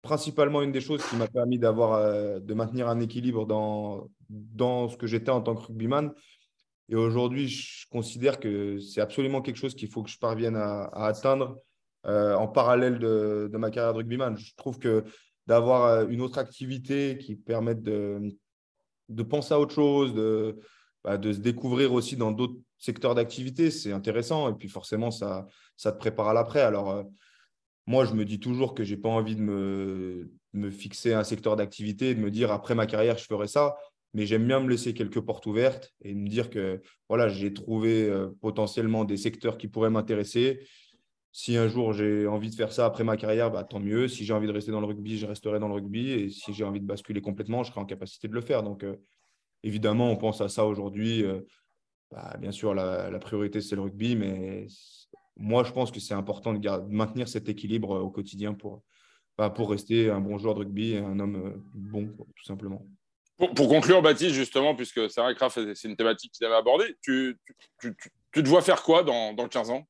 principalement 0.02 0.62
une 0.62 0.72
des 0.72 0.82
choses 0.82 1.04
qui 1.06 1.16
m'a 1.16 1.28
permis 1.28 1.60
euh, 1.62 2.40
de 2.40 2.54
maintenir 2.54 2.88
un 2.88 3.00
équilibre 3.00 3.46
dans, 3.46 4.10
dans 4.30 4.88
ce 4.88 4.96
que 4.96 5.08
j'étais 5.08 5.32
en 5.32 5.42
tant 5.42 5.56
que 5.56 5.64
rugbyman. 5.64 6.14
Et 6.88 6.96
aujourd'hui, 6.96 7.48
je 7.48 7.88
considère 7.90 8.40
que 8.40 8.80
c'est 8.80 9.02
absolument 9.02 9.42
quelque 9.42 9.58
chose 9.58 9.76
qu'il 9.76 9.90
faut 9.90 10.02
que 10.02 10.10
je 10.10 10.18
parvienne 10.18 10.56
à, 10.56 10.86
atteindre 11.06 11.60
en 12.04 12.48
parallèle 12.48 12.98
de, 12.98 13.48
de, 13.52 13.58
ma 13.58 13.70
carrière 13.70 13.94
de 13.94 13.98
rugbyman. 14.00 14.36
Je 14.38 14.56
trouve 14.56 14.80
que 14.80 15.04
d'avoir 15.46 16.10
une 16.10 16.22
autre 16.22 16.40
activité 16.40 17.20
qui 17.20 17.36
permette 17.36 17.84
de, 17.84 18.36
de 19.10 19.24
penser 19.24 19.54
à 19.54 19.60
autre 19.60 19.74
chose, 19.74 20.14
de, 20.14 20.60
bah, 21.04 21.18
de 21.18 21.34
se 21.34 21.40
découvrir 21.40 21.94
aussi 21.94 22.16
dans 22.16 22.32
d'autres 22.32 22.60
secteurs 22.78 23.16
d'activité, 23.16 23.72
c'est 23.72 23.92
intéressant. 23.92 24.50
Et 24.50 24.54
puis 24.54 24.70
forcément, 24.70 25.12
ça, 25.12 25.48
ça 25.78 25.92
te 25.92 25.98
prépare 25.98 26.30
à 26.30 26.34
l'après. 26.34 26.62
Alors, 26.62 26.92
euh, 26.92 27.04
moi, 27.88 28.06
je 28.06 28.14
me 28.14 28.26
dis 28.26 28.40
toujours 28.40 28.76
que 28.76 28.84
je 28.84 28.94
n'ai 28.94 29.02
pas 29.02 29.10
envie 29.10 29.36
de 29.36 29.42
me, 29.42 30.32
me 30.54 30.70
fixer 30.70 31.14
un 31.14 31.24
secteur 31.24 31.56
d'activité, 31.56 32.14
de 32.16 32.20
me 32.20 32.32
dire 32.32 32.52
après 32.52 32.76
ma 32.76 32.86
carrière, 32.86 33.18
je 33.18 33.26
ferai 33.26 33.48
ça. 33.48 33.76
Mais 34.14 34.26
j'aime 34.26 34.48
bien 34.48 34.60
me 34.60 34.70
laisser 34.70 34.94
quelques 34.94 35.20
portes 35.22 35.46
ouvertes 35.46 35.94
et 36.02 36.16
me 36.16 36.28
dire 36.28 36.50
que 36.50 36.82
voilà, 37.08 37.30
j'ai 37.30 37.54
trouvé 37.54 38.10
euh, 38.10 38.30
potentiellement 38.42 39.06
des 39.06 39.18
secteurs 39.18 39.58
qui 39.58 39.68
pourraient 39.68 39.92
m'intéresser 39.92 40.62
si 41.32 41.58
un 41.58 41.68
jour 41.68 41.94
j'ai 41.94 42.28
envie 42.28 42.50
de 42.50 42.56
faire 42.56 42.72
ça 42.72 42.86
après 42.86 43.04
ma 43.04 43.18
carrière, 43.18 43.52
bah, 43.52 43.64
tant 43.64 43.80
mieux. 43.80 44.08
Si 44.08 44.26
j'ai 44.26 44.34
envie 44.34 44.48
de 44.48 44.52
rester 44.52 44.72
dans 44.72 44.82
le 44.82 44.88
rugby, 44.88 45.18
je 45.18 45.26
resterai 45.26 45.60
dans 45.60 45.68
le 45.68 45.76
rugby. 45.76 46.12
Et 46.12 46.30
si 46.30 46.54
j'ai 46.54 46.64
envie 46.64 46.80
de 46.80 46.86
basculer 46.86 47.22
complètement, 47.22 47.64
je 47.64 47.72
serai 47.72 47.82
en 47.82 47.86
capacité 47.86 48.28
de 48.28 48.34
le 48.34 48.42
faire. 48.42 48.64
Donc, 48.64 48.84
euh, 48.84 48.96
évidemment, 49.64 50.12
on 50.12 50.18
pense 50.18 50.42
à 50.42 50.50
ça 50.50 50.66
aujourd'hui. 50.66 51.24
Euh, 51.24 51.42
bah, 52.12 52.36
bien 52.40 52.52
sûr, 52.52 52.74
la, 52.74 53.20
priorité, 53.20 53.62
c'est 53.62 53.76
le 53.76 53.82
rugby. 53.82 54.16
Mais 54.16 54.66
moi, 55.38 55.64
je 55.64 55.72
pense 55.72 55.92
que 55.92 56.00
c'est 56.00 56.16
important 56.16 56.54
de, 56.54 56.70
maintenir 56.90 57.28
cet 57.28 57.48
équilibre 57.48 57.98
euh, 57.98 58.02
au 58.02 58.10
quotidien 58.10 58.56
pour, 58.56 58.84
bah, 59.38 59.52
pour 59.52 59.70
rester 59.70 60.10
un 60.10 60.22
bon 60.22 60.40
joueur 60.40 60.56
de 60.56 60.60
rugby 60.60 60.94
et 60.94 60.98
un 60.98 61.20
homme 61.20 61.64
bon, 61.76 62.08
tout 62.36 62.46
simplement. 62.46 62.84
Pour, 63.38 63.70
conclure, 63.70 64.02
Baptiste, 64.02 64.34
justement, 64.34 64.76
puisque 64.76 65.10
c'est 65.10 65.22
vrai 65.22 65.34
que 65.34 65.74
c'est 65.74 65.88
une 65.88 65.96
thématique 65.96 66.34
qu'il 66.34 66.46
avait 66.46 66.56
abordée, 66.56 66.98
tu, 67.02 67.38
te 68.34 68.50
vois 68.50 68.62
faire 68.62 68.84
quoi 68.84 69.04
dans, 69.04 69.34
dans 69.34 69.48
15 69.48 69.70
ans? 69.70 69.88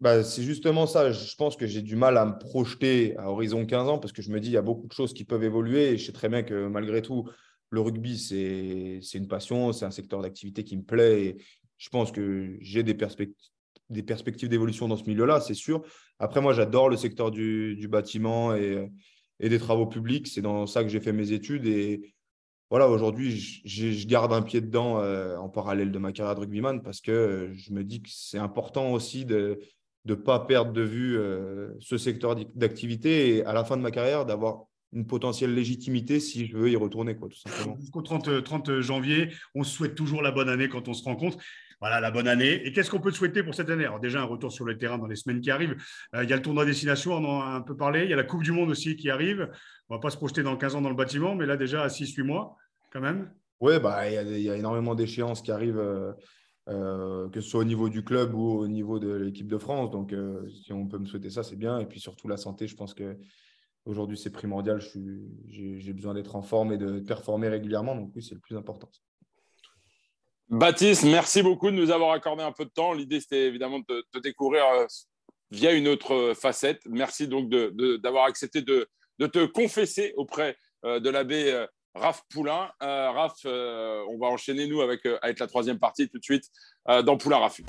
Bah, 0.00 0.22
c'est 0.24 0.42
justement 0.42 0.86
ça. 0.86 1.12
Je 1.12 1.34
pense 1.36 1.56
que 1.56 1.66
j'ai 1.66 1.82
du 1.82 1.96
mal 1.96 2.16
à 2.16 2.26
me 2.26 2.38
projeter 2.38 3.16
à 3.16 3.30
horizon 3.30 3.66
15 3.66 3.88
ans 3.88 3.98
parce 3.98 4.12
que 4.12 4.22
je 4.22 4.30
me 4.30 4.40
dis 4.40 4.48
il 4.48 4.54
y 4.54 4.56
a 4.56 4.62
beaucoup 4.62 4.86
de 4.86 4.92
choses 4.92 5.12
qui 5.12 5.24
peuvent 5.24 5.44
évoluer 5.44 5.90
et 5.90 5.98
je 5.98 6.06
sais 6.06 6.12
très 6.12 6.28
bien 6.28 6.42
que 6.42 6.68
malgré 6.68 7.02
tout, 7.02 7.28
le 7.70 7.80
rugby, 7.80 8.18
c'est 8.18 9.18
une 9.18 9.28
passion, 9.28 9.72
c'est 9.72 9.84
un 9.84 9.90
secteur 9.90 10.20
d'activité 10.22 10.64
qui 10.64 10.76
me 10.76 10.82
plaît 10.82 11.24
et 11.24 11.36
je 11.78 11.88
pense 11.88 12.12
que 12.12 12.58
j'ai 12.60 12.82
des, 12.82 12.94
perspectives 12.94 14.48
d'évolution 14.48 14.88
dans 14.88 14.96
ce 14.96 15.04
milieu-là, 15.04 15.40
c'est 15.40 15.54
sûr. 15.54 15.82
Après, 16.18 16.40
moi, 16.40 16.52
j'adore 16.52 16.88
le 16.88 16.96
secteur 16.96 17.30
du, 17.30 17.76
du 17.76 17.88
bâtiment 17.88 18.54
et, 18.54 18.90
et, 19.38 19.48
des 19.48 19.58
travaux 19.58 19.86
publics. 19.86 20.26
C'est 20.26 20.42
dans 20.42 20.66
ça 20.66 20.82
que 20.82 20.90
j'ai 20.90 21.00
fait 21.00 21.12
mes 21.12 21.32
études 21.32 21.66
et 21.66 22.12
voilà, 22.70 22.88
aujourd'hui, 22.88 23.60
je, 23.64 24.06
garde 24.06 24.32
un 24.32 24.42
pied 24.42 24.60
dedans 24.60 25.00
euh, 25.00 25.36
en 25.36 25.48
parallèle 25.48 25.90
de 25.90 25.98
ma 25.98 26.12
carrière 26.12 26.36
de 26.36 26.40
rugbyman 26.40 26.82
parce 26.82 27.00
que 27.00 27.50
je 27.52 27.72
me 27.72 27.82
dis 27.82 28.00
que 28.00 28.08
c'est 28.12 28.38
important 28.38 28.92
aussi 28.92 29.24
de 29.24 29.58
ne 30.04 30.14
pas 30.14 30.38
perdre 30.38 30.72
de 30.72 30.82
vue 30.82 31.18
euh, 31.18 31.74
ce 31.80 31.98
secteur 31.98 32.36
d'activité 32.54 33.36
et 33.36 33.44
à 33.44 33.52
la 33.52 33.64
fin 33.64 33.76
de 33.76 33.82
ma 33.82 33.90
carrière 33.90 34.24
d'avoir 34.24 34.66
une 34.92 35.04
potentielle 35.04 35.52
légitimité 35.52 36.20
si 36.20 36.46
je 36.46 36.56
veux 36.56 36.70
y 36.70 36.76
retourner. 36.76 37.16
Jusqu'au 37.80 38.02
30, 38.02 38.44
30 38.44 38.80
janvier, 38.80 39.30
on 39.56 39.64
souhaite 39.64 39.96
toujours 39.96 40.22
la 40.22 40.30
bonne 40.30 40.48
année 40.48 40.68
quand 40.68 40.86
on 40.86 40.94
se 40.94 41.02
rencontre. 41.02 41.38
Voilà, 41.80 41.98
la 42.00 42.10
bonne 42.10 42.28
année. 42.28 42.66
Et 42.66 42.72
qu'est-ce 42.72 42.90
qu'on 42.90 43.00
peut 43.00 43.10
souhaiter 43.10 43.42
pour 43.42 43.54
cette 43.54 43.70
année? 43.70 43.86
Alors 43.86 44.00
déjà, 44.00 44.20
un 44.20 44.24
retour 44.24 44.52
sur 44.52 44.66
le 44.66 44.76
terrain 44.76 44.98
dans 44.98 45.06
les 45.06 45.16
semaines 45.16 45.40
qui 45.40 45.50
arrivent. 45.50 45.76
Euh, 46.14 46.24
il 46.24 46.28
y 46.28 46.32
a 46.32 46.36
le 46.36 46.42
tournoi 46.42 46.66
destination, 46.66 47.14
on 47.14 47.24
en 47.24 47.40
a 47.40 47.46
un 47.46 47.62
peu 47.62 47.74
parlé. 47.74 48.04
Il 48.04 48.10
y 48.10 48.12
a 48.12 48.16
la 48.16 48.24
Coupe 48.24 48.42
du 48.42 48.52
Monde 48.52 48.68
aussi 48.68 48.96
qui 48.96 49.08
arrive. 49.08 49.50
On 49.88 49.94
ne 49.94 49.98
va 49.98 50.00
pas 50.00 50.10
se 50.10 50.18
projeter 50.18 50.42
dans 50.42 50.56
15 50.56 50.74
ans 50.74 50.82
dans 50.82 50.90
le 50.90 50.94
bâtiment, 50.94 51.34
mais 51.34 51.46
là 51.46 51.56
déjà 51.56 51.82
à 51.82 51.88
6-8 51.88 52.22
mois 52.22 52.56
quand 52.92 53.00
même. 53.00 53.32
Oui, 53.60 53.78
bah, 53.80 54.10
il 54.10 54.40
y, 54.40 54.50
a 54.50 54.56
énormément 54.56 54.94
d'échéances 54.94 55.40
qui 55.40 55.52
arrivent, 55.52 55.78
euh, 55.78 56.12
euh, 56.68 57.28
que 57.30 57.40
ce 57.40 57.48
soit 57.48 57.60
au 57.60 57.64
niveau 57.64 57.88
du 57.88 58.04
club 58.04 58.34
ou 58.34 58.58
au 58.58 58.68
niveau 58.68 58.98
de 58.98 59.12
l'équipe 59.12 59.48
de 59.48 59.58
France. 59.58 59.90
Donc, 59.90 60.14
si 60.64 60.72
on 60.74 60.86
peut 60.86 60.98
me 60.98 61.06
souhaiter 61.06 61.30
ça, 61.30 61.42
c'est 61.42 61.56
bien. 61.56 61.78
Et 61.78 61.86
puis 61.86 62.00
surtout, 62.00 62.28
la 62.28 62.36
santé, 62.36 62.66
je 62.66 62.76
pense 62.76 62.92
que 62.92 63.16
aujourd'hui, 63.86 64.18
c'est 64.18 64.30
primordial. 64.30 64.82
J'ai 65.48 65.92
besoin 65.94 66.12
d'être 66.12 66.36
en 66.36 66.42
forme 66.42 66.72
et 66.72 66.78
de 66.78 67.00
performer 67.00 67.48
régulièrement. 67.48 67.94
Donc, 67.94 68.12
oui, 68.14 68.22
c'est 68.22 68.34
le 68.34 68.40
plus 68.40 68.56
important. 68.56 68.90
Baptiste, 70.50 71.04
merci 71.04 71.44
beaucoup 71.44 71.70
de 71.70 71.76
nous 71.76 71.92
avoir 71.92 72.10
accordé 72.10 72.42
un 72.42 72.50
peu 72.50 72.64
de 72.64 72.70
temps. 72.70 72.92
L'idée, 72.92 73.20
c'était 73.20 73.46
évidemment 73.46 73.78
de 73.88 74.04
te 74.12 74.18
découvrir 74.18 74.64
euh, 74.66 74.84
via 75.52 75.70
une 75.70 75.86
autre 75.86 76.12
euh, 76.12 76.34
facette. 76.34 76.82
Merci 76.86 77.28
donc 77.28 77.48
d'avoir 77.48 78.24
accepté 78.24 78.60
de, 78.60 78.88
te 79.28 79.46
confesser 79.46 80.12
auprès 80.16 80.56
euh, 80.84 80.98
de 80.98 81.08
l'abbé 81.08 81.66
Raph 81.94 82.22
Poulain. 82.32 82.68
Raph, 82.80 83.44
on 83.44 84.18
va 84.20 84.26
enchaîner, 84.26 84.66
nous, 84.66 84.80
avec, 84.80 85.06
avec 85.22 85.38
la 85.38 85.46
troisième 85.46 85.78
partie 85.78 86.08
tout 86.08 86.18
de 86.18 86.24
suite 86.24 86.48
dans 86.86 87.16
Poulain 87.16 87.38
Raffut. 87.38 87.64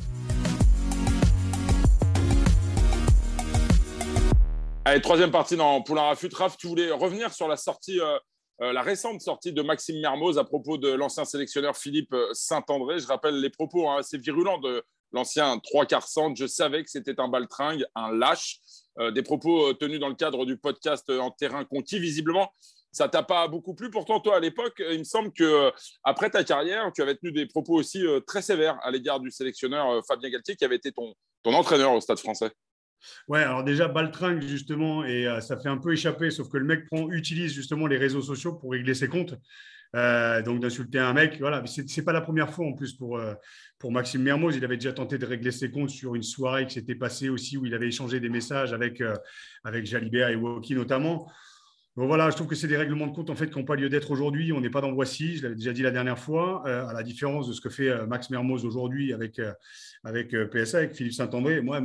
Troisième 5.04 5.32
partie 5.32 5.56
dans 5.56 5.84
Poulain 5.84 6.04
Raffut. 6.04 6.30
Raph, 6.34 6.58
tu 6.58 6.66
voulais 6.66 6.90
revenir 6.90 7.32
sur 7.32 7.48
la 7.48 7.58
sortie 7.58 8.00
la 8.62 8.84
récente 8.84 9.22
sortie 9.22 9.54
de 9.54 9.62
Maxime 9.64 10.00
Mermoz 10.00 10.38
à 10.38 10.44
propos 10.44 10.78
de 10.78 10.90
l'ancien 10.90 11.26
sélectionneur 11.26 11.76
Philippe 11.76 12.14
euh, 12.14 12.30
Saint-André. 12.34 13.00
Je 13.00 13.08
rappelle 13.08 13.40
les 13.40 13.50
propos 13.50 13.90
hein, 13.90 13.98
assez 13.98 14.20
virulents 14.20 14.60
de 14.60 14.84
l'ancien 15.12 15.58
trois 15.60 15.88
quarts 15.88 16.08
centre. 16.08 16.36
Je 16.38 16.46
savais 16.46 16.84
que 16.84 16.90
c'était 16.92 17.20
un 17.20 17.28
baltringue, 17.28 17.84
un 17.96 18.12
lâche. 18.12 18.60
Euh, 19.00 19.10
des 19.10 19.24
propos 19.24 19.74
tenus 19.74 20.00
dans 20.00 20.10
le 20.10 20.16
cadre 20.16 20.46
du 20.46 20.58
podcast 20.58 21.10
En 21.10 21.32
terrain 21.32 21.66
conquis. 21.66 22.00
Visiblement, 22.00 22.54
ça 22.92 23.10
t'a 23.10 23.24
pas 23.24 23.48
beaucoup 23.48 23.74
plu. 23.74 23.90
Pourtant, 23.90 24.20
toi, 24.20 24.36
à 24.36 24.40
l'époque, 24.40 24.76
il 24.92 25.00
me 25.00 25.04
semble 25.06 25.32
que 25.34 25.72
après 26.04 26.30
ta 26.30 26.44
carrière, 26.44 26.92
tu 26.94 27.02
avais 27.02 27.16
tenu 27.16 27.32
des 27.32 27.48
propos 27.48 27.74
aussi 27.74 28.04
très 28.28 28.42
sévères 28.42 28.78
à 28.84 28.92
l'égard 28.92 29.20
du 29.20 29.32
sélectionneur 29.32 30.06
Fabien 30.06 30.30
Galtier, 30.30 30.56
qui 30.56 30.66
avait 30.66 30.76
été 30.76 30.92
ton 30.92 31.16
entraîneur 31.46 31.94
au 31.94 32.02
Stade 32.02 32.20
français. 32.20 32.52
Ouais, 33.28 33.42
alors 33.44 33.64
déjà, 33.64 33.88
Baltringue, 33.88 34.42
justement, 34.42 35.04
et 35.04 35.28
euh, 35.28 35.42
ça 35.42 35.58
fait 35.58 35.70
un 35.70 35.78
peu 35.78 35.94
échapper, 35.94 36.32
sauf 36.32 36.50
que 36.50 36.58
le 36.58 36.66
mec 36.66 36.86
prend, 36.88 37.10
utilise 37.12 37.54
justement 37.54 37.88
les 37.88 37.98
réseaux 37.98 38.22
sociaux 38.22 38.54
pour 38.54 38.72
régler 38.72 38.94
ses 38.94 39.08
comptes. 39.08 39.36
Euh, 39.94 40.42
donc 40.42 40.62
d'insulter 40.62 41.00
un 41.00 41.12
mec, 41.12 41.38
voilà, 41.40 41.64
c'est 41.66 42.04
pas 42.06 42.14
la 42.14 42.22
première 42.22 42.50
fois 42.54 42.66
en 42.66 42.72
plus 42.72 42.94
pour, 42.94 43.18
euh, 43.18 43.34
pour 43.78 43.92
Maxime 43.92 44.22
Mermoz. 44.22 44.56
Il 44.56 44.64
avait 44.64 44.78
déjà 44.78 44.94
tenté 44.94 45.18
de 45.18 45.26
régler 45.26 45.52
ses 45.52 45.70
comptes 45.70 45.90
sur 45.90 46.16
une 46.16 46.24
soirée 46.24 46.66
qui 46.66 46.76
s'était 46.76 46.96
passée 46.96 47.28
aussi 47.28 47.58
où 47.58 47.66
il 47.66 47.74
avait 47.74 47.90
échangé 47.90 48.22
des 48.22 48.30
messages 48.30 48.72
avec, 48.72 49.04
avec 49.66 49.86
Jalibert 49.86 50.30
et 50.30 50.36
Woki 50.36 50.76
notamment. 50.76 51.30
Voilà, 51.96 52.30
je 52.30 52.36
trouve 52.36 52.48
que 52.48 52.56
c'est 52.56 52.68
des 52.68 52.78
règlements 52.78 53.08
de 53.08 53.14
compte 53.14 53.36
qui 53.36 53.60
n'ont 53.60 53.66
pas 53.66 53.76
lieu 53.76 53.90
d'être 53.90 54.12
aujourd'hui. 54.12 54.54
On 54.54 54.62
n'est 54.62 54.70
pas 54.70 54.82
dans 54.82 54.92
Voici, 54.92 55.38
je 55.38 55.44
l'avais 55.44 55.56
déjà 55.56 55.74
dit 55.74 55.82
la 55.82 55.92
dernière 55.92 56.20
fois, 56.20 56.66
à 56.68 56.94
la 56.94 57.04
différence 57.04 57.48
de 57.48 57.54
ce 57.54 57.62
que 57.62 57.70
fait 57.70 58.06
Max 58.08 58.30
Mermoz 58.30 58.66
aujourd'hui 58.66 59.14
avec, 59.14 59.42
avec 60.04 60.36
PSA, 60.50 60.80
avec 60.80 60.96
Philippe 60.96 61.14
Saint-André. 61.14 61.62
Moi, 61.62 61.82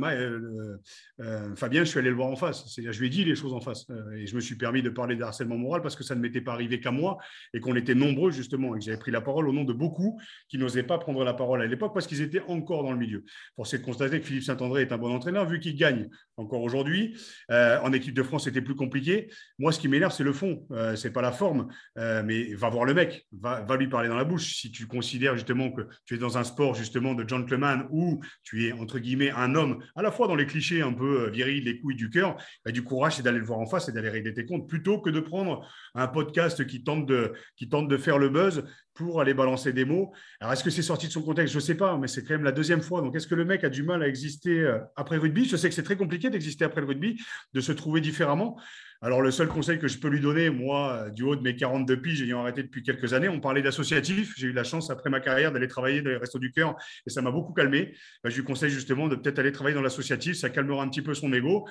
euh, 1.19 1.55
Fabien, 1.55 1.83
je 1.83 1.89
suis 1.89 1.99
allé 1.99 2.09
le 2.09 2.15
voir 2.15 2.27
en 2.27 2.35
face. 2.35 2.65
Je 2.77 2.99
lui 2.99 3.07
ai 3.07 3.09
dit 3.09 3.23
les 3.23 3.35
choses 3.35 3.53
en 3.53 3.59
face. 3.59 3.85
Euh, 3.89 4.11
et 4.11 4.27
je 4.27 4.35
me 4.35 4.39
suis 4.39 4.55
permis 4.55 4.81
de 4.81 4.89
parler 4.89 5.15
de 5.15 5.23
harcèlement 5.23 5.57
moral 5.57 5.81
parce 5.81 5.95
que 5.95 6.03
ça 6.03 6.15
ne 6.15 6.21
m'était 6.21 6.41
pas 6.41 6.53
arrivé 6.53 6.79
qu'à 6.79 6.91
moi 6.91 7.17
et 7.53 7.59
qu'on 7.59 7.75
était 7.75 7.95
nombreux, 7.95 8.31
justement, 8.31 8.75
et 8.75 8.79
que 8.79 8.85
j'avais 8.85 8.97
pris 8.97 9.11
la 9.11 9.21
parole 9.21 9.47
au 9.47 9.53
nom 9.53 9.63
de 9.63 9.73
beaucoup 9.73 10.19
qui 10.47 10.57
n'osaient 10.57 10.83
pas 10.83 10.97
prendre 10.97 11.23
la 11.23 11.33
parole 11.33 11.61
à 11.61 11.65
l'époque 11.65 11.93
parce 11.93 12.07
qu'ils 12.07 12.21
étaient 12.21 12.43
encore 12.47 12.83
dans 12.83 12.91
le 12.91 12.99
milieu. 12.99 13.23
Pour 13.55 13.65
de 13.67 13.77
constater 13.77 14.19
que 14.19 14.25
Philippe 14.25 14.43
Saint-André 14.43 14.83
est 14.83 14.91
un 14.91 14.97
bon 14.97 15.13
entraîneur, 15.13 15.47
vu 15.47 15.59
qu'il 15.59 15.75
gagne 15.75 16.09
encore 16.37 16.61
aujourd'hui. 16.61 17.17
Euh, 17.51 17.79
en 17.81 17.91
équipe 17.93 18.13
de 18.13 18.23
France, 18.23 18.45
c'était 18.45 18.61
plus 18.61 18.75
compliqué. 18.75 19.29
Moi, 19.57 19.71
ce 19.71 19.79
qui 19.79 19.87
m'énerve, 19.97 20.13
c'est 20.13 20.23
le 20.23 20.33
fond, 20.33 20.65
euh, 20.71 20.95
c'est 20.95 21.11
pas 21.11 21.21
la 21.21 21.31
forme. 21.31 21.67
Euh, 21.97 22.23
mais 22.23 22.53
va 22.53 22.69
voir 22.69 22.85
le 22.85 22.93
mec, 22.93 23.27
va, 23.31 23.65
lui 23.77 23.87
parler 23.87 24.09
dans 24.09 24.15
la 24.15 24.23
bouche. 24.23 24.55
Si 24.55 24.71
tu 24.71 24.87
considères 24.87 25.35
justement 25.35 25.71
que 25.71 25.81
tu 26.05 26.15
es 26.15 26.17
dans 26.17 26.37
un 26.37 26.43
sport 26.43 26.75
justement 26.75 27.13
de 27.13 27.27
gentleman 27.27 27.87
où 27.89 28.21
tu 28.43 28.67
es 28.67 28.71
entre 28.71 28.99
guillemets 28.99 29.31
un 29.31 29.55
homme, 29.55 29.83
à 29.95 30.01
la 30.01 30.11
fois 30.11 30.27
dans 30.27 30.35
les 30.35 30.45
clichés 30.45 30.81
un 30.81 30.93
peu 30.93 31.27
euh, 31.27 31.29
virils, 31.29 31.63
les 31.63 31.79
couilles 31.79 31.95
du 31.95 32.09
cœur, 32.09 32.37
bah, 32.65 32.71
du 32.71 32.83
courage, 32.83 33.15
c'est 33.15 33.23
d'aller 33.23 33.39
le 33.39 33.45
voir 33.45 33.59
en 33.59 33.65
face 33.65 33.89
et 33.89 33.91
d'aller 33.91 34.09
régler 34.09 34.33
tes 34.33 34.45
comptes 34.45 34.67
plutôt 34.67 34.99
que 34.99 35.09
de 35.09 35.19
prendre 35.19 35.67
un 35.95 36.07
podcast 36.07 36.65
qui 36.65 36.83
tente 36.83 37.05
de, 37.05 37.33
qui 37.55 37.69
tente 37.69 37.87
de 37.87 37.97
faire 37.97 38.17
le 38.17 38.29
buzz 38.29 38.63
pour 38.97 39.21
aller 39.21 39.33
balancer 39.33 39.71
des 39.73 39.85
mots. 39.85 40.11
Alors, 40.39 40.53
est-ce 40.53 40.63
que 40.63 40.71
c'est 40.71 40.81
sorti 40.81 41.07
de 41.07 41.11
son 41.11 41.21
contexte? 41.21 41.53
Je 41.53 41.59
ne 41.59 41.63
sais 41.63 41.75
pas, 41.75 41.97
mais 41.97 42.07
c'est 42.07 42.23
quand 42.23 42.33
même 42.33 42.43
la 42.43 42.51
deuxième 42.51 42.81
fois. 42.81 43.01
Donc, 43.01 43.15
est-ce 43.15 43.27
que 43.27 43.35
le 43.35 43.45
mec 43.45 43.63
a 43.63 43.69
du 43.69 43.83
mal 43.83 44.01
à 44.01 44.07
exister 44.07 44.59
euh, 44.59 44.79
après 44.95 45.17
rugby? 45.17 45.45
Je 45.45 45.55
sais 45.55 45.69
que 45.69 45.75
c'est 45.75 45.83
très 45.83 45.95
compliqué 45.95 46.31
d'exister 46.31 46.65
après 46.65 46.81
le 46.81 46.87
rugby, 46.87 47.21
de 47.53 47.61
se 47.61 47.71
trouver 47.71 48.01
différemment. 48.01 48.59
Alors, 49.01 49.21
le 49.21 49.31
seul 49.31 49.47
conseil 49.47 49.79
que 49.79 49.87
je 49.87 49.99
peux 49.99 50.07
lui 50.07 50.19
donner, 50.19 50.49
moi, 50.49 51.09
du 51.11 51.23
haut 51.23 51.35
de 51.35 51.41
mes 51.41 51.55
42 51.55 52.01
piges, 52.01 52.21
ayant 52.21 52.41
arrêté 52.41 52.63
depuis 52.63 52.83
quelques 52.83 53.13
années, 53.13 53.29
on 53.29 53.39
parlait 53.39 53.61
d'associatif. 53.61 54.33
J'ai 54.37 54.47
eu 54.47 54.53
la 54.53 54.63
chance, 54.63 54.89
après 54.89 55.09
ma 55.09 55.19
carrière, 55.19 55.51
d'aller 55.51 55.67
travailler 55.67 56.01
dans 56.01 56.09
les 56.09 56.17
Restos 56.17 56.39
du 56.39 56.51
Cœur 56.51 56.75
et 57.05 57.09
ça 57.09 57.21
m'a 57.21 57.31
beaucoup 57.31 57.53
calmé. 57.53 57.95
Ben, 58.23 58.29
je 58.29 58.35
lui 58.35 58.43
conseille 58.43 58.71
justement 58.71 59.07
de 59.07 59.15
peut-être 59.15 59.39
aller 59.39 59.51
travailler 59.51 59.75
dans 59.75 59.81
l'associatif. 59.81 60.35
Ça 60.35 60.49
calmera 60.49 60.83
un 60.83 60.89
petit 60.89 61.01
peu 61.01 61.13
son 61.13 61.31
ego. 61.33 61.67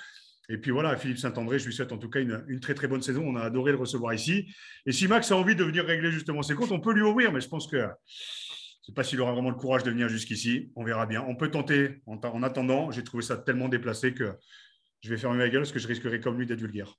Et 0.49 0.59
puis 0.59 0.71
voilà, 0.71 0.97
Philippe 0.97 1.19
Saint-André, 1.19 1.59
je 1.59 1.67
lui 1.67 1.73
souhaite 1.73 1.93
en 1.93 1.99
tout 1.99 2.09
cas 2.09 2.21
une, 2.21 2.61
très 2.61 2.75
très 2.75 2.87
bonne 2.87 3.03
saison. 3.03 3.25
On 3.27 3.37
a 3.37 3.43
adoré 3.43 3.73
le 3.73 3.79
recevoir 3.79 4.15
ici. 4.15 4.47
Et 4.87 4.93
si 4.93 5.09
Max 5.09 5.33
a 5.33 5.37
envie 5.37 5.57
de 5.57 5.65
venir 5.65 5.85
régler 5.85 6.13
justement 6.13 6.43
ses 6.43 6.55
comptes, 6.55 6.71
on 6.71 6.81
peut 6.81 6.93
lui 6.93 7.03
ouvrir, 7.03 7.33
mais 7.33 7.41
je 7.41 7.49
pense 7.49 7.67
que 7.67 7.79
je 7.79 7.83
ne 7.83 7.87
sais 8.87 8.93
pas 8.95 9.03
s'il 9.03 9.21
aura 9.21 9.33
vraiment 9.33 9.51
le 9.51 9.57
courage 9.57 9.83
de 9.83 9.91
venir 9.91 10.09
jusqu'ici. 10.09 10.71
On 10.77 10.85
verra 10.85 11.07
bien. 11.07 11.25
On 11.27 11.35
peut 11.35 11.51
tenter. 11.51 12.01
En, 12.07 12.43
attendant, 12.45 12.93
j'ai 12.93 13.03
trouvé 13.03 13.25
ça 13.25 13.37
tellement 13.37 13.69
déplacé 13.69 14.15
que 14.15 14.35
je 15.01 15.11
vais 15.11 15.17
fermer 15.17 15.39
ma 15.39 15.49
gueule 15.49 15.63
parce 15.63 15.73
que 15.73 15.81
je 15.81 15.89
risquerai 15.89 16.21
comme 16.21 16.39
lui 16.39 16.47
d'être 16.47 16.61
vulgaire. 16.61 16.97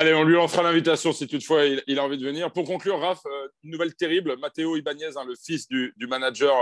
Allez, 0.00 0.14
on 0.14 0.22
lui 0.22 0.34
lancera 0.34 0.62
l'invitation 0.62 1.12
si 1.12 1.26
toutefois 1.26 1.64
il, 1.64 1.98
a 1.98 2.04
envie 2.04 2.18
de 2.18 2.24
venir. 2.24 2.52
Pour 2.52 2.64
conclure, 2.64 3.00
Raph, 3.00 3.26
euh, 3.26 3.48
une 3.64 3.72
nouvelle 3.72 3.96
terrible. 3.96 4.36
Matteo 4.38 4.76
Ibanez, 4.76 5.16
hein, 5.16 5.24
le 5.26 5.34
fils 5.34 5.66
du, 5.66 5.92
manager 6.08 6.54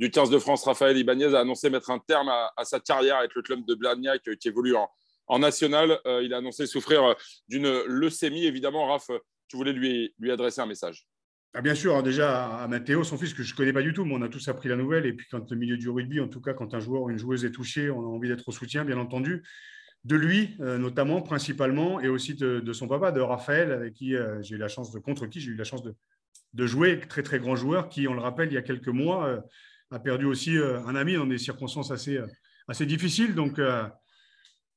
du 0.00 0.10
15 0.10 0.28
de 0.28 0.40
France, 0.40 0.64
Raphaël 0.64 0.98
Ibanez, 0.98 1.36
a 1.36 1.38
annoncé 1.38 1.70
mettre 1.70 1.92
un 1.92 2.00
terme 2.00 2.28
à, 2.28 2.64
sa 2.64 2.80
carrière 2.80 3.18
avec 3.18 3.32
le 3.36 3.42
club 3.42 3.64
de 3.64 3.76
Blagnac 3.76 4.22
qui 4.40 4.48
évolue 4.48 4.74
en, 4.74 4.90
en 5.28 5.38
national. 5.38 6.00
Euh, 6.04 6.24
il 6.24 6.34
a 6.34 6.38
annoncé 6.38 6.66
souffrir 6.66 7.04
euh, 7.04 7.14
d'une 7.46 7.84
leucémie. 7.84 8.44
Évidemment, 8.44 8.88
Raph, 8.88 9.12
tu 9.46 9.56
voulais 9.56 9.72
lui, 9.72 10.12
adresser 10.28 10.60
un 10.60 10.66
message. 10.66 11.06
Ah 11.54 11.62
bien 11.62 11.76
sûr, 11.76 12.02
déjà 12.02 12.56
à 12.56 12.66
Mathéo, 12.66 13.04
son 13.04 13.18
fils 13.18 13.34
que 13.34 13.44
je 13.44 13.52
ne 13.52 13.56
connais 13.56 13.72
pas 13.72 13.82
du 13.82 13.92
tout, 13.92 14.04
mais 14.04 14.14
on 14.14 14.22
a 14.22 14.28
tous 14.28 14.48
appris 14.48 14.68
la 14.68 14.76
nouvelle. 14.76 15.06
Et 15.06 15.12
puis 15.12 15.28
quand 15.30 15.48
le 15.48 15.56
milieu 15.56 15.76
du 15.76 15.88
rugby, 15.88 16.18
en 16.18 16.28
tout 16.28 16.40
cas 16.40 16.54
quand 16.54 16.74
un 16.74 16.80
joueur 16.80 17.02
ou 17.02 17.10
une 17.10 17.18
joueuse 17.18 17.44
est 17.44 17.52
touché, 17.52 17.88
on 17.88 18.00
a 18.00 18.06
envie 18.06 18.28
d'être 18.28 18.48
au 18.48 18.52
soutien, 18.52 18.84
bien 18.84 18.98
entendu. 18.98 19.44
De 20.04 20.16
lui, 20.16 20.56
euh, 20.60 20.78
notamment, 20.78 21.20
principalement, 21.20 22.00
et 22.00 22.08
aussi 22.08 22.34
de, 22.34 22.72
son 22.72 22.88
papa, 22.88 23.12
de 23.12 23.20
Raphaël, 23.20 23.70
avec 23.70 23.94
qui 23.94 24.14
j'ai 24.40 24.54
eu 24.54 24.58
la 24.58 24.68
chance 24.68 24.92
de, 24.92 24.98
contre 24.98 25.26
qui 25.26 25.40
j'ai 25.40 25.50
eu 25.50 25.56
la 25.56 25.64
chance 25.64 25.82
de, 25.82 25.94
de, 26.54 26.66
jouer, 26.66 27.00
très 27.00 27.22
très 27.22 27.38
grand 27.38 27.56
joueur, 27.56 27.88
qui, 27.88 28.08
on 28.08 28.14
le 28.14 28.20
rappelle, 28.20 28.48
il 28.48 28.54
y 28.54 28.58
a 28.58 28.62
quelques 28.62 28.88
mois, 28.88 29.42
a 29.90 29.98
perdu 29.98 30.24
aussi 30.24 30.56
un 30.56 30.94
ami 30.94 31.14
dans 31.14 31.26
des 31.26 31.38
circonstances 31.38 31.90
assez, 31.90 32.18
assez 32.68 32.86
difficiles. 32.86 33.34
Donc 33.34 33.60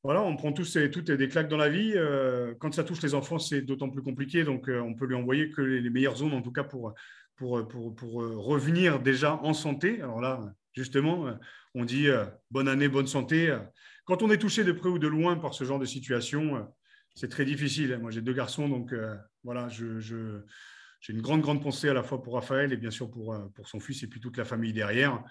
voilà, 0.03 0.21
on 0.21 0.35
prend 0.35 0.51
tous 0.51 0.75
et 0.75 0.91
toutes 0.91 1.11
des 1.11 1.29
claques 1.29 1.47
dans 1.47 1.57
la 1.57 1.69
vie. 1.69 1.93
Euh, 1.95 2.53
quand 2.59 2.73
ça 2.73 2.83
touche 2.83 3.01
les 3.01 3.13
enfants, 3.13 3.39
c'est 3.39 3.61
d'autant 3.61 3.89
plus 3.89 4.01
compliqué. 4.01 4.43
Donc, 4.43 4.67
euh, 4.67 4.81
on 4.81 4.93
peut 4.93 5.05
lui 5.05 5.15
envoyer 5.15 5.49
que 5.49 5.61
les, 5.61 5.89
meilleures 5.89 6.17
zones, 6.17 6.33
en 6.33 6.41
tout 6.41 6.51
cas, 6.51 6.63
pour, 6.65 6.93
pour, 7.37 7.65
pour, 7.65 8.11
revenir 8.11 8.99
déjà 8.99 9.35
en 9.35 9.53
santé. 9.53 10.01
Alors 10.01 10.19
là, 10.19 10.41
justement, 10.73 11.27
on 11.73 11.85
dit 11.85 12.09
euh, 12.09 12.25
bonne 12.51 12.67
année, 12.67 12.89
bonne 12.89 13.07
santé. 13.07 13.57
Quand 14.05 14.21
on 14.21 14.29
est 14.31 14.37
touché 14.37 14.63
de 14.63 14.71
près 14.71 14.89
ou 14.89 14.99
de 14.99 15.07
loin 15.07 15.37
par 15.37 15.53
ce 15.53 15.63
genre 15.63 15.79
de 15.79 15.85
situation, 15.85 16.67
c'est 17.15 17.29
très 17.29 17.45
difficile. 17.45 17.97
Moi, 17.99 18.11
j'ai 18.11 18.21
deux 18.21 18.33
garçons, 18.33 18.67
donc 18.67 18.93
voilà, 19.43 19.69
je, 19.69 19.99
j'ai 19.99 21.13
une 21.13 21.21
grande, 21.21 21.41
grande 21.41 21.63
pensée 21.63 21.89
à 21.89 21.93
la 21.93 22.03
fois 22.03 22.21
pour 22.21 22.33
Raphaël 22.33 22.73
et 22.73 22.77
bien 22.77 22.91
sûr 22.91 23.09
pour, 23.09 23.35
pour 23.55 23.67
son 23.67 23.79
fils 23.79 24.03
et 24.03 24.07
puis 24.07 24.19
toute 24.19 24.37
la 24.37 24.45
famille 24.45 24.73
derrière. 24.73 25.23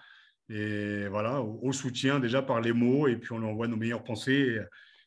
Et 0.49 1.07
voilà, 1.09 1.41
au, 1.41 1.73
soutien 1.73 2.21
déjà 2.21 2.43
par 2.43 2.61
les 2.61 2.73
mots, 2.73 3.09
et 3.09 3.17
puis 3.17 3.33
on 3.33 3.39
lui 3.39 3.47
envoie 3.47 3.69
nos 3.69 3.77
meilleures 3.77 4.05
pensées 4.05 4.59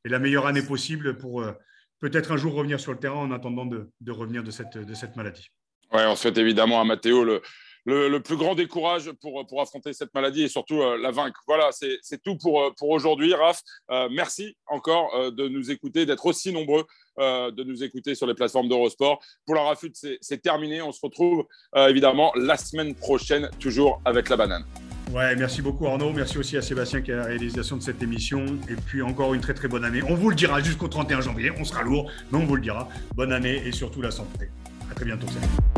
et, 0.03 0.09
la 0.09 0.19
meilleure 0.19 0.45
année 0.45 0.61
possible 0.61 1.17
pour 1.17 1.41
euh, 1.41 1.51
peut-être 1.99 2.31
un 2.31 2.37
jour 2.37 2.53
revenir 2.53 2.79
sur 2.79 2.91
le 2.91 2.99
terrain 2.99 3.17
en 3.17 3.31
attendant 3.31 3.65
de, 3.65 3.89
revenir 4.07 4.43
de 4.43 4.51
cette, 4.51 4.77
de 4.77 4.93
cette 4.93 5.15
maladie. 5.15 5.49
Ouais, 5.91 6.05
on 6.05 6.15
souhaite 6.15 6.37
évidemment 6.37 6.79
à 6.79 6.85
Mathéo 6.85 7.23
le, 7.23 7.41
le, 7.85 8.19
plus 8.19 8.35
grand 8.35 8.55
décourage 8.55 9.11
pour, 9.21 9.61
affronter 9.61 9.93
cette 9.93 10.13
maladie 10.13 10.43
et 10.43 10.47
surtout 10.47 10.81
euh, 10.81 10.97
la 10.97 11.11
vaincre. 11.11 11.41
Voilà, 11.47 11.69
c'est 11.71 12.21
tout 12.23 12.37
pour, 12.37 12.61
euh, 12.61 12.71
pour 12.77 12.89
aujourd'hui, 12.89 13.33
Raph. 13.33 13.61
merci 14.11 14.55
encore 14.67 15.31
de 15.31 15.47
nous 15.47 15.71
écouter, 15.71 16.05
d'être 16.05 16.25
aussi 16.25 16.51
nombreux, 16.51 16.85
de 17.17 17.63
nous 17.63 17.83
écouter 17.83 18.15
sur 18.15 18.27
les 18.27 18.33
plateformes 18.33 18.67
d'Eurosport. 18.67 19.19
Pour 19.45 19.55
la 19.55 19.63
Rafut, 19.63 19.91
c'est 19.93 20.41
terminé. 20.41 20.81
On 20.81 20.91
se 20.91 20.99
retrouve 21.01 21.45
évidemment 21.75 22.31
la 22.35 22.57
semaine 22.57 22.95
prochaine, 22.95 23.49
toujours 23.59 24.01
avec 24.05 24.29
la 24.29 24.37
banane. 24.37 24.65
Ouais, 25.11 25.35
merci 25.35 25.61
beaucoup 25.61 25.87
Arnaud. 25.87 26.11
Merci 26.11 26.37
aussi 26.37 26.57
à 26.57 26.61
Sébastien 26.61 27.01
qui 27.01 27.11
a 27.11 27.17
la 27.17 27.25
réalisation 27.25 27.77
de 27.77 27.81
cette 27.81 28.01
émission. 28.01 28.45
Et 28.69 28.75
puis 28.75 29.01
encore 29.01 29.33
une 29.33 29.41
très 29.41 29.53
très 29.53 29.67
bonne 29.67 29.85
année. 29.85 30.01
On 30.07 30.15
vous 30.15 30.29
le 30.29 30.35
dira 30.35 30.61
jusqu'au 30.61 30.87
31 30.87 31.21
janvier. 31.21 31.51
On 31.57 31.63
sera 31.63 31.83
lourd, 31.83 32.11
mais 32.31 32.39
on 32.39 32.45
vous 32.45 32.55
le 32.55 32.61
dira. 32.61 32.89
Bonne 33.15 33.31
année 33.31 33.61
et 33.65 33.71
surtout 33.71 34.01
la 34.01 34.11
santé. 34.11 34.49
À 34.91 34.95
très 34.95 35.05
bientôt. 35.05 35.27
Salut. 35.27 35.74